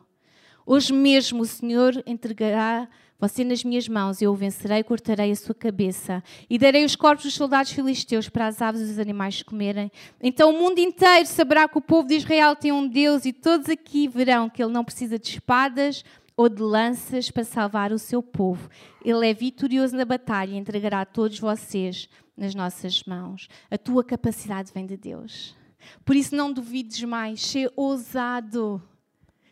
Hoje 0.65 0.91
mesmo 0.91 1.43
o 1.43 1.45
Senhor 1.45 2.03
entregará 2.05 2.89
você 3.19 3.43
nas 3.43 3.63
minhas 3.63 3.87
mãos, 3.87 4.21
eu 4.21 4.31
o 4.31 4.35
vencerei, 4.35 4.83
cortarei 4.83 5.31
a 5.31 5.35
sua 5.35 5.55
cabeça 5.55 6.23
e 6.49 6.57
darei 6.57 6.83
os 6.83 6.95
corpos 6.95 7.25
dos 7.25 7.33
soldados 7.33 7.71
filisteus 7.71 8.27
para 8.27 8.47
as 8.47 8.61
aves 8.61 8.81
e 8.81 8.91
os 8.91 8.99
animais 8.99 9.41
comerem. 9.41 9.91
Então 10.21 10.53
o 10.53 10.59
mundo 10.59 10.79
inteiro 10.79 11.25
saberá 11.25 11.67
que 11.67 11.77
o 11.77 11.81
povo 11.81 12.07
de 12.07 12.15
Israel 12.15 12.55
tem 12.55 12.71
um 12.71 12.87
Deus 12.87 13.25
e 13.25 13.31
todos 13.31 13.69
aqui 13.69 14.07
verão 14.07 14.49
que 14.49 14.61
ele 14.61 14.73
não 14.73 14.83
precisa 14.83 15.17
de 15.17 15.29
espadas 15.29 16.03
ou 16.35 16.49
de 16.49 16.61
lanças 16.61 17.31
para 17.31 17.45
salvar 17.45 17.93
o 17.93 17.99
seu 17.99 18.21
povo. 18.21 18.69
Ele 19.03 19.29
é 19.29 19.33
vitorioso 19.33 19.95
na 19.95 20.03
batalha 20.03 20.51
e 20.51 20.57
entregará 20.57 21.01
a 21.01 21.05
todos 21.05 21.39
vocês 21.39 22.09
nas 22.35 22.53
nossas 22.53 23.03
mãos. 23.03 23.47
A 23.71 23.77
tua 23.77 24.03
capacidade 24.03 24.71
vem 24.73 24.85
de 24.85 24.97
Deus. 24.97 25.55
Por 26.03 26.15
isso 26.15 26.35
não 26.35 26.51
duvides 26.51 27.01
mais, 27.03 27.41
ser 27.41 27.71
ousado. 27.75 28.81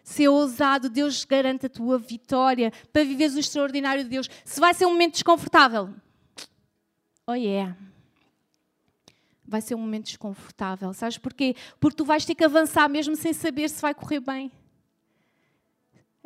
Ser 0.04 0.28
ousado, 0.28 0.90
Deus 0.90 1.24
garante 1.24 1.66
a 1.66 1.70
tua 1.70 1.98
vitória 1.98 2.72
para 2.92 3.06
viveres 3.06 3.36
o 3.36 3.40
extraordinário 3.40 4.04
de 4.04 4.10
Deus. 4.10 4.30
Se 4.44 4.60
vai 4.60 4.74
ser 4.74 4.86
um 4.86 4.92
momento 4.92 5.14
desconfortável, 5.14 5.90
oh 7.26 7.34
yeah. 7.34 7.78
Vai 9.46 9.62
ser 9.62 9.76
um 9.76 9.80
momento 9.80 10.06
desconfortável. 10.06 10.94
Sabes 10.94 11.18
porquê? 11.18 11.56
Porque 11.80 11.96
tu 11.96 12.06
vais 12.06 12.26
ter 12.26 12.36
que 12.36 12.44
avançar 12.44 12.90
mesmo 12.90 13.16
sem 13.16 13.32
saber 13.32 13.70
se 13.70 13.82
vai 13.82 13.94
correr 13.94 14.20
bem. 14.20 14.52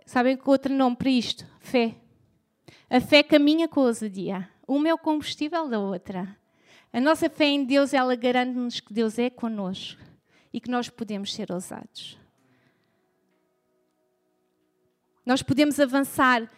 Sabem 0.05 0.37
que 0.37 0.49
outro 0.49 0.73
nome 0.73 0.95
para 0.95 1.09
isto? 1.09 1.45
Fé. 1.59 1.95
A 2.89 3.01
fé 3.01 3.21
caminha 3.21 3.67
com 3.67 3.81
a 3.81 3.85
ousadia. 3.85 4.49
Uma 4.67 4.89
é 4.89 4.93
o 4.93 4.97
combustível 4.97 5.67
da 5.67 5.79
outra. 5.79 6.37
A 6.93 6.99
nossa 6.99 7.29
fé 7.29 7.45
em 7.45 7.65
Deus, 7.65 7.93
ela 7.93 8.15
garante-nos 8.15 8.79
que 8.79 8.93
Deus 8.93 9.19
é 9.19 9.29
conosco 9.29 10.01
e 10.53 10.61
que 10.61 10.71
nós 10.71 10.89
podemos 10.89 11.33
ser 11.33 11.51
ousados. 11.51 12.17
Nós 15.27 15.41
podemos 15.41 15.77
avançar 15.77 16.49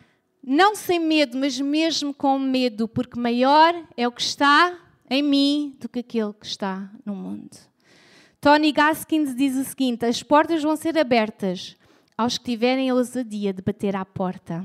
não 0.43 0.75
sem 0.75 0.99
medo, 0.99 1.35
mas 1.35 1.59
mesmo 1.59 2.13
com 2.13 2.37
medo, 2.37 2.87
porque 2.87 3.19
maior 3.19 3.73
é 3.97 4.07
o 4.07 4.11
que 4.11 4.21
está 4.21 4.77
em 5.09 5.23
mim 5.23 5.75
do 5.79 5.89
que 5.89 5.97
aquele 5.97 6.31
que 6.33 6.45
está 6.45 6.87
no 7.03 7.15
mundo. 7.15 7.57
Tony 8.39 8.71
Gaskins 8.71 9.33
diz 9.33 9.55
o 9.55 9.63
seguinte: 9.63 10.05
as 10.05 10.21
portas 10.21 10.61
vão 10.61 10.75
ser 10.75 10.95
abertas 10.99 11.75
aos 12.15 12.37
que 12.37 12.45
tiverem 12.45 12.91
a 12.91 12.93
ousadia 12.93 13.51
de 13.51 13.63
bater 13.63 13.95
à 13.95 14.05
porta. 14.05 14.63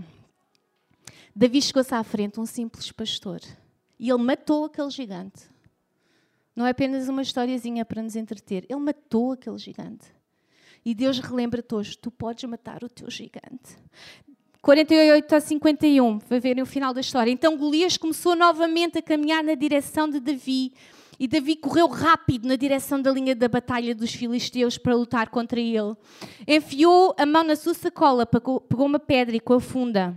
Davi 1.34 1.62
chegou-se 1.62 1.94
à 1.94 2.04
frente, 2.04 2.38
um 2.38 2.44
simples 2.44 2.92
pastor, 2.92 3.40
e 3.98 4.10
ele 4.10 4.22
matou 4.22 4.66
aquele 4.66 4.90
gigante. 4.90 5.48
Não 6.54 6.66
é 6.66 6.70
apenas 6.72 7.08
uma 7.08 7.22
historiazinha 7.22 7.86
para 7.86 8.02
nos 8.02 8.16
entreter, 8.16 8.66
ele 8.68 8.80
matou 8.80 9.32
aquele 9.32 9.56
gigante. 9.56 10.12
E 10.84 10.94
Deus 10.94 11.18
relembra-te 11.18 11.74
hoje: 11.74 11.96
tu 11.96 12.10
podes 12.10 12.44
matar 12.44 12.84
o 12.84 12.88
teu 12.88 13.10
gigante. 13.10 13.76
48 14.60 15.34
a 15.34 15.40
51, 15.40 16.18
vai 16.20 16.40
verem 16.40 16.62
o 16.62 16.66
final 16.66 16.94
da 16.94 17.00
história. 17.00 17.30
Então 17.30 17.56
Golias 17.56 17.98
começou 17.98 18.34
novamente 18.34 18.96
a 18.96 19.02
caminhar 19.02 19.44
na 19.44 19.54
direção 19.54 20.08
de 20.08 20.20
Davi. 20.20 20.72
E 21.20 21.28
Davi 21.28 21.54
correu 21.54 21.86
rápido 21.86 22.48
na 22.48 22.56
direção 22.56 23.00
da 23.00 23.10
linha 23.12 23.36
da 23.36 23.46
batalha 23.46 23.94
dos 23.94 24.12
filisteus 24.12 24.78
para 24.78 24.96
lutar 24.96 25.28
contra 25.28 25.60
ele. 25.60 25.94
Enfiou 26.48 27.14
a 27.18 27.26
mão 27.26 27.44
na 27.44 27.54
sua 27.56 27.74
sacola, 27.74 28.26
pegou 28.26 28.62
uma 28.70 28.98
pedra 28.98 29.36
e 29.36 29.40
com 29.40 29.52
a 29.52 29.60
funda 29.60 30.16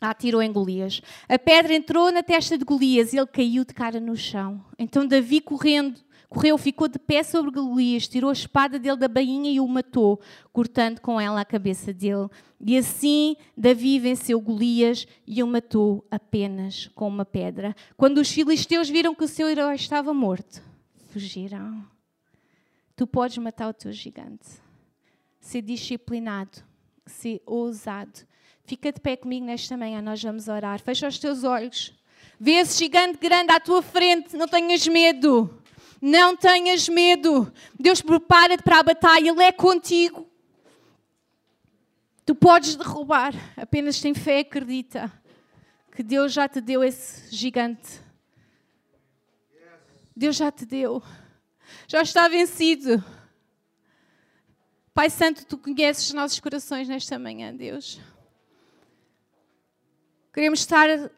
a 0.00 0.10
atirou 0.10 0.40
em 0.40 0.50
Golias. 0.50 1.02
A 1.28 1.38
pedra 1.38 1.74
entrou 1.74 2.10
na 2.10 2.22
testa 2.22 2.56
de 2.56 2.64
Golias 2.64 3.12
e 3.12 3.18
ele 3.18 3.26
caiu 3.26 3.64
de 3.64 3.74
cara 3.74 4.00
no 4.00 4.16
chão. 4.16 4.64
Então 4.78 5.06
Davi, 5.06 5.40
correndo, 5.40 6.00
Correu, 6.30 6.56
ficou 6.56 6.86
de 6.86 6.96
pé 6.96 7.24
sobre 7.24 7.50
Golias, 7.50 8.06
tirou 8.06 8.30
a 8.30 8.32
espada 8.32 8.78
dele 8.78 8.96
da 8.96 9.08
bainha 9.08 9.50
e 9.50 9.58
o 9.58 9.66
matou, 9.66 10.20
cortando 10.52 11.00
com 11.00 11.20
ela 11.20 11.40
a 11.40 11.44
cabeça 11.44 11.92
dele. 11.92 12.28
E 12.64 12.78
assim 12.78 13.34
Davi 13.56 13.98
venceu 13.98 14.40
Golias 14.40 15.08
e 15.26 15.42
o 15.42 15.46
matou 15.48 16.06
apenas 16.08 16.86
com 16.94 17.08
uma 17.08 17.24
pedra. 17.24 17.74
Quando 17.96 18.18
os 18.18 18.30
filisteus 18.30 18.88
viram 18.88 19.12
que 19.12 19.24
o 19.24 19.28
seu 19.28 19.48
herói 19.48 19.74
estava 19.74 20.14
morto, 20.14 20.62
fugiram. 21.10 21.84
Tu 22.94 23.08
podes 23.08 23.38
matar 23.38 23.68
o 23.68 23.74
teu 23.74 23.90
gigante. 23.90 24.46
Ser 25.40 25.62
disciplinado, 25.62 26.62
ser 27.06 27.42
ousado. 27.44 28.20
Fica 28.62 28.92
de 28.92 29.00
pé 29.00 29.16
comigo 29.16 29.46
nesta 29.46 29.76
manhã, 29.76 30.00
nós 30.00 30.22
vamos 30.22 30.46
orar. 30.46 30.80
Fecha 30.80 31.08
os 31.08 31.18
teus 31.18 31.42
olhos. 31.42 31.92
Vê 32.38 32.52
esse 32.52 32.78
gigante 32.78 33.18
grande 33.18 33.50
à 33.50 33.58
tua 33.58 33.82
frente, 33.82 34.36
não 34.36 34.46
tenhas 34.46 34.86
medo. 34.86 35.60
Não 36.00 36.36
tenhas 36.36 36.88
medo. 36.88 37.52
Deus 37.78 38.00
prepara-te 38.00 38.62
para 38.62 38.80
a 38.80 38.82
batalha, 38.82 39.30
Ele 39.30 39.42
é 39.42 39.52
contigo. 39.52 40.28
Tu 42.24 42.34
podes 42.34 42.76
derrubar, 42.76 43.34
apenas 43.56 44.00
tem 44.00 44.14
fé 44.14 44.38
e 44.38 44.40
acredita 44.40 45.12
que 45.94 46.02
Deus 46.02 46.32
já 46.32 46.48
te 46.48 46.60
deu 46.60 46.82
esse 46.82 47.34
gigante. 47.34 48.00
Deus 50.16 50.36
já 50.36 50.50
te 50.50 50.64
deu. 50.64 51.02
Já 51.88 52.02
está 52.02 52.28
vencido. 52.28 53.02
Pai 54.94 55.10
Santo, 55.10 55.44
tu 55.46 55.56
conheces 55.56 56.08
os 56.08 56.12
nossos 56.12 56.40
corações 56.40 56.88
nesta 56.88 57.18
manhã, 57.18 57.54
Deus. 57.54 58.00
Queremos 60.32 60.60
estar 60.60 61.10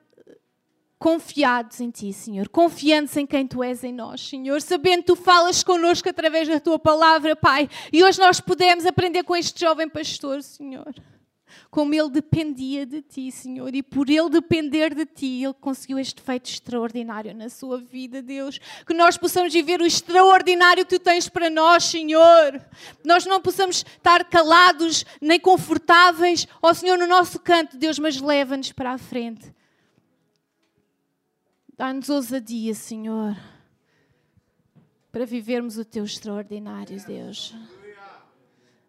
confiados 1.02 1.80
em 1.80 1.90
Ti, 1.90 2.12
Senhor, 2.12 2.48
confiantes 2.48 3.16
em 3.16 3.26
quem 3.26 3.44
Tu 3.44 3.60
és 3.60 3.82
em 3.82 3.92
nós, 3.92 4.20
Senhor, 4.20 4.62
sabendo 4.62 4.98
que 4.98 5.06
Tu 5.08 5.16
falas 5.16 5.64
connosco 5.64 6.08
através 6.08 6.46
da 6.46 6.60
Tua 6.60 6.78
palavra, 6.78 7.34
Pai. 7.34 7.68
E 7.92 8.04
hoje 8.04 8.20
nós 8.20 8.38
podemos 8.38 8.86
aprender 8.86 9.24
com 9.24 9.34
este 9.34 9.58
jovem 9.58 9.88
pastor, 9.88 10.44
Senhor, 10.44 10.94
como 11.72 11.92
ele 11.92 12.08
dependia 12.08 12.86
de 12.86 13.02
Ti, 13.02 13.32
Senhor, 13.32 13.74
e 13.74 13.82
por 13.82 14.08
ele 14.08 14.30
depender 14.30 14.94
de 14.94 15.04
Ti, 15.04 15.42
ele 15.42 15.54
conseguiu 15.54 15.98
este 15.98 16.22
feito 16.22 16.48
extraordinário 16.48 17.34
na 17.34 17.48
sua 17.48 17.78
vida, 17.78 18.22
Deus. 18.22 18.60
Que 18.86 18.94
nós 18.94 19.16
possamos 19.16 19.52
viver 19.52 19.80
o 19.80 19.84
extraordinário 19.84 20.86
que 20.86 20.96
Tu 20.96 21.02
tens 21.02 21.28
para 21.28 21.50
nós, 21.50 21.82
Senhor. 21.82 22.64
Nós 23.04 23.26
não 23.26 23.40
possamos 23.40 23.78
estar 23.78 24.24
calados 24.26 25.04
nem 25.20 25.40
confortáveis, 25.40 26.46
ó 26.62 26.72
Senhor, 26.72 26.96
no 26.96 27.08
nosso 27.08 27.40
canto, 27.40 27.76
Deus, 27.76 27.98
mas 27.98 28.20
leva-nos 28.20 28.70
para 28.70 28.92
a 28.92 28.98
frente 28.98 29.52
Dá-nos 31.82 32.08
ousadia, 32.08 32.76
Senhor, 32.76 33.36
para 35.10 35.26
vivermos 35.26 35.78
o 35.78 35.84
teu 35.84 36.04
extraordinário, 36.04 37.04
Deus. 37.04 37.56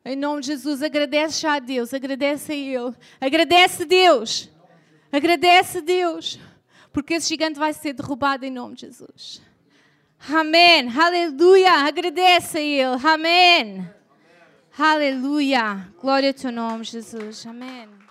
Em 0.06 0.16
nome 0.16 0.42
de 0.42 0.48
Jesus, 0.50 0.84
agradece 0.84 1.42
já 1.42 1.56
a 1.56 1.60
Deus, 1.60 1.92
agradece 1.92 2.52
a 2.52 2.56
Ele, 2.56 2.96
agradece 3.20 3.84
Deus, 3.86 4.48
agradece 5.12 5.82
Deus, 5.82 6.40
porque 6.92 7.16
esse 7.16 7.30
gigante 7.30 7.58
vai 7.58 7.74
ser 7.74 7.94
derrubado 7.94 8.46
em 8.46 8.52
nome 8.52 8.76
de 8.76 8.82
Jesus. 8.82 9.42
Amém, 10.30 10.88
aleluia, 10.96 11.72
agradece 11.88 12.60
a 12.60 12.62
Ele, 12.62 13.08
amém. 13.08 13.90
Aleluia, 14.78 15.92
glória 16.00 16.30
ao 16.30 16.36
teu 16.36 16.52
nome, 16.52 16.84
Jesus, 16.84 17.44
amém. 17.48 18.03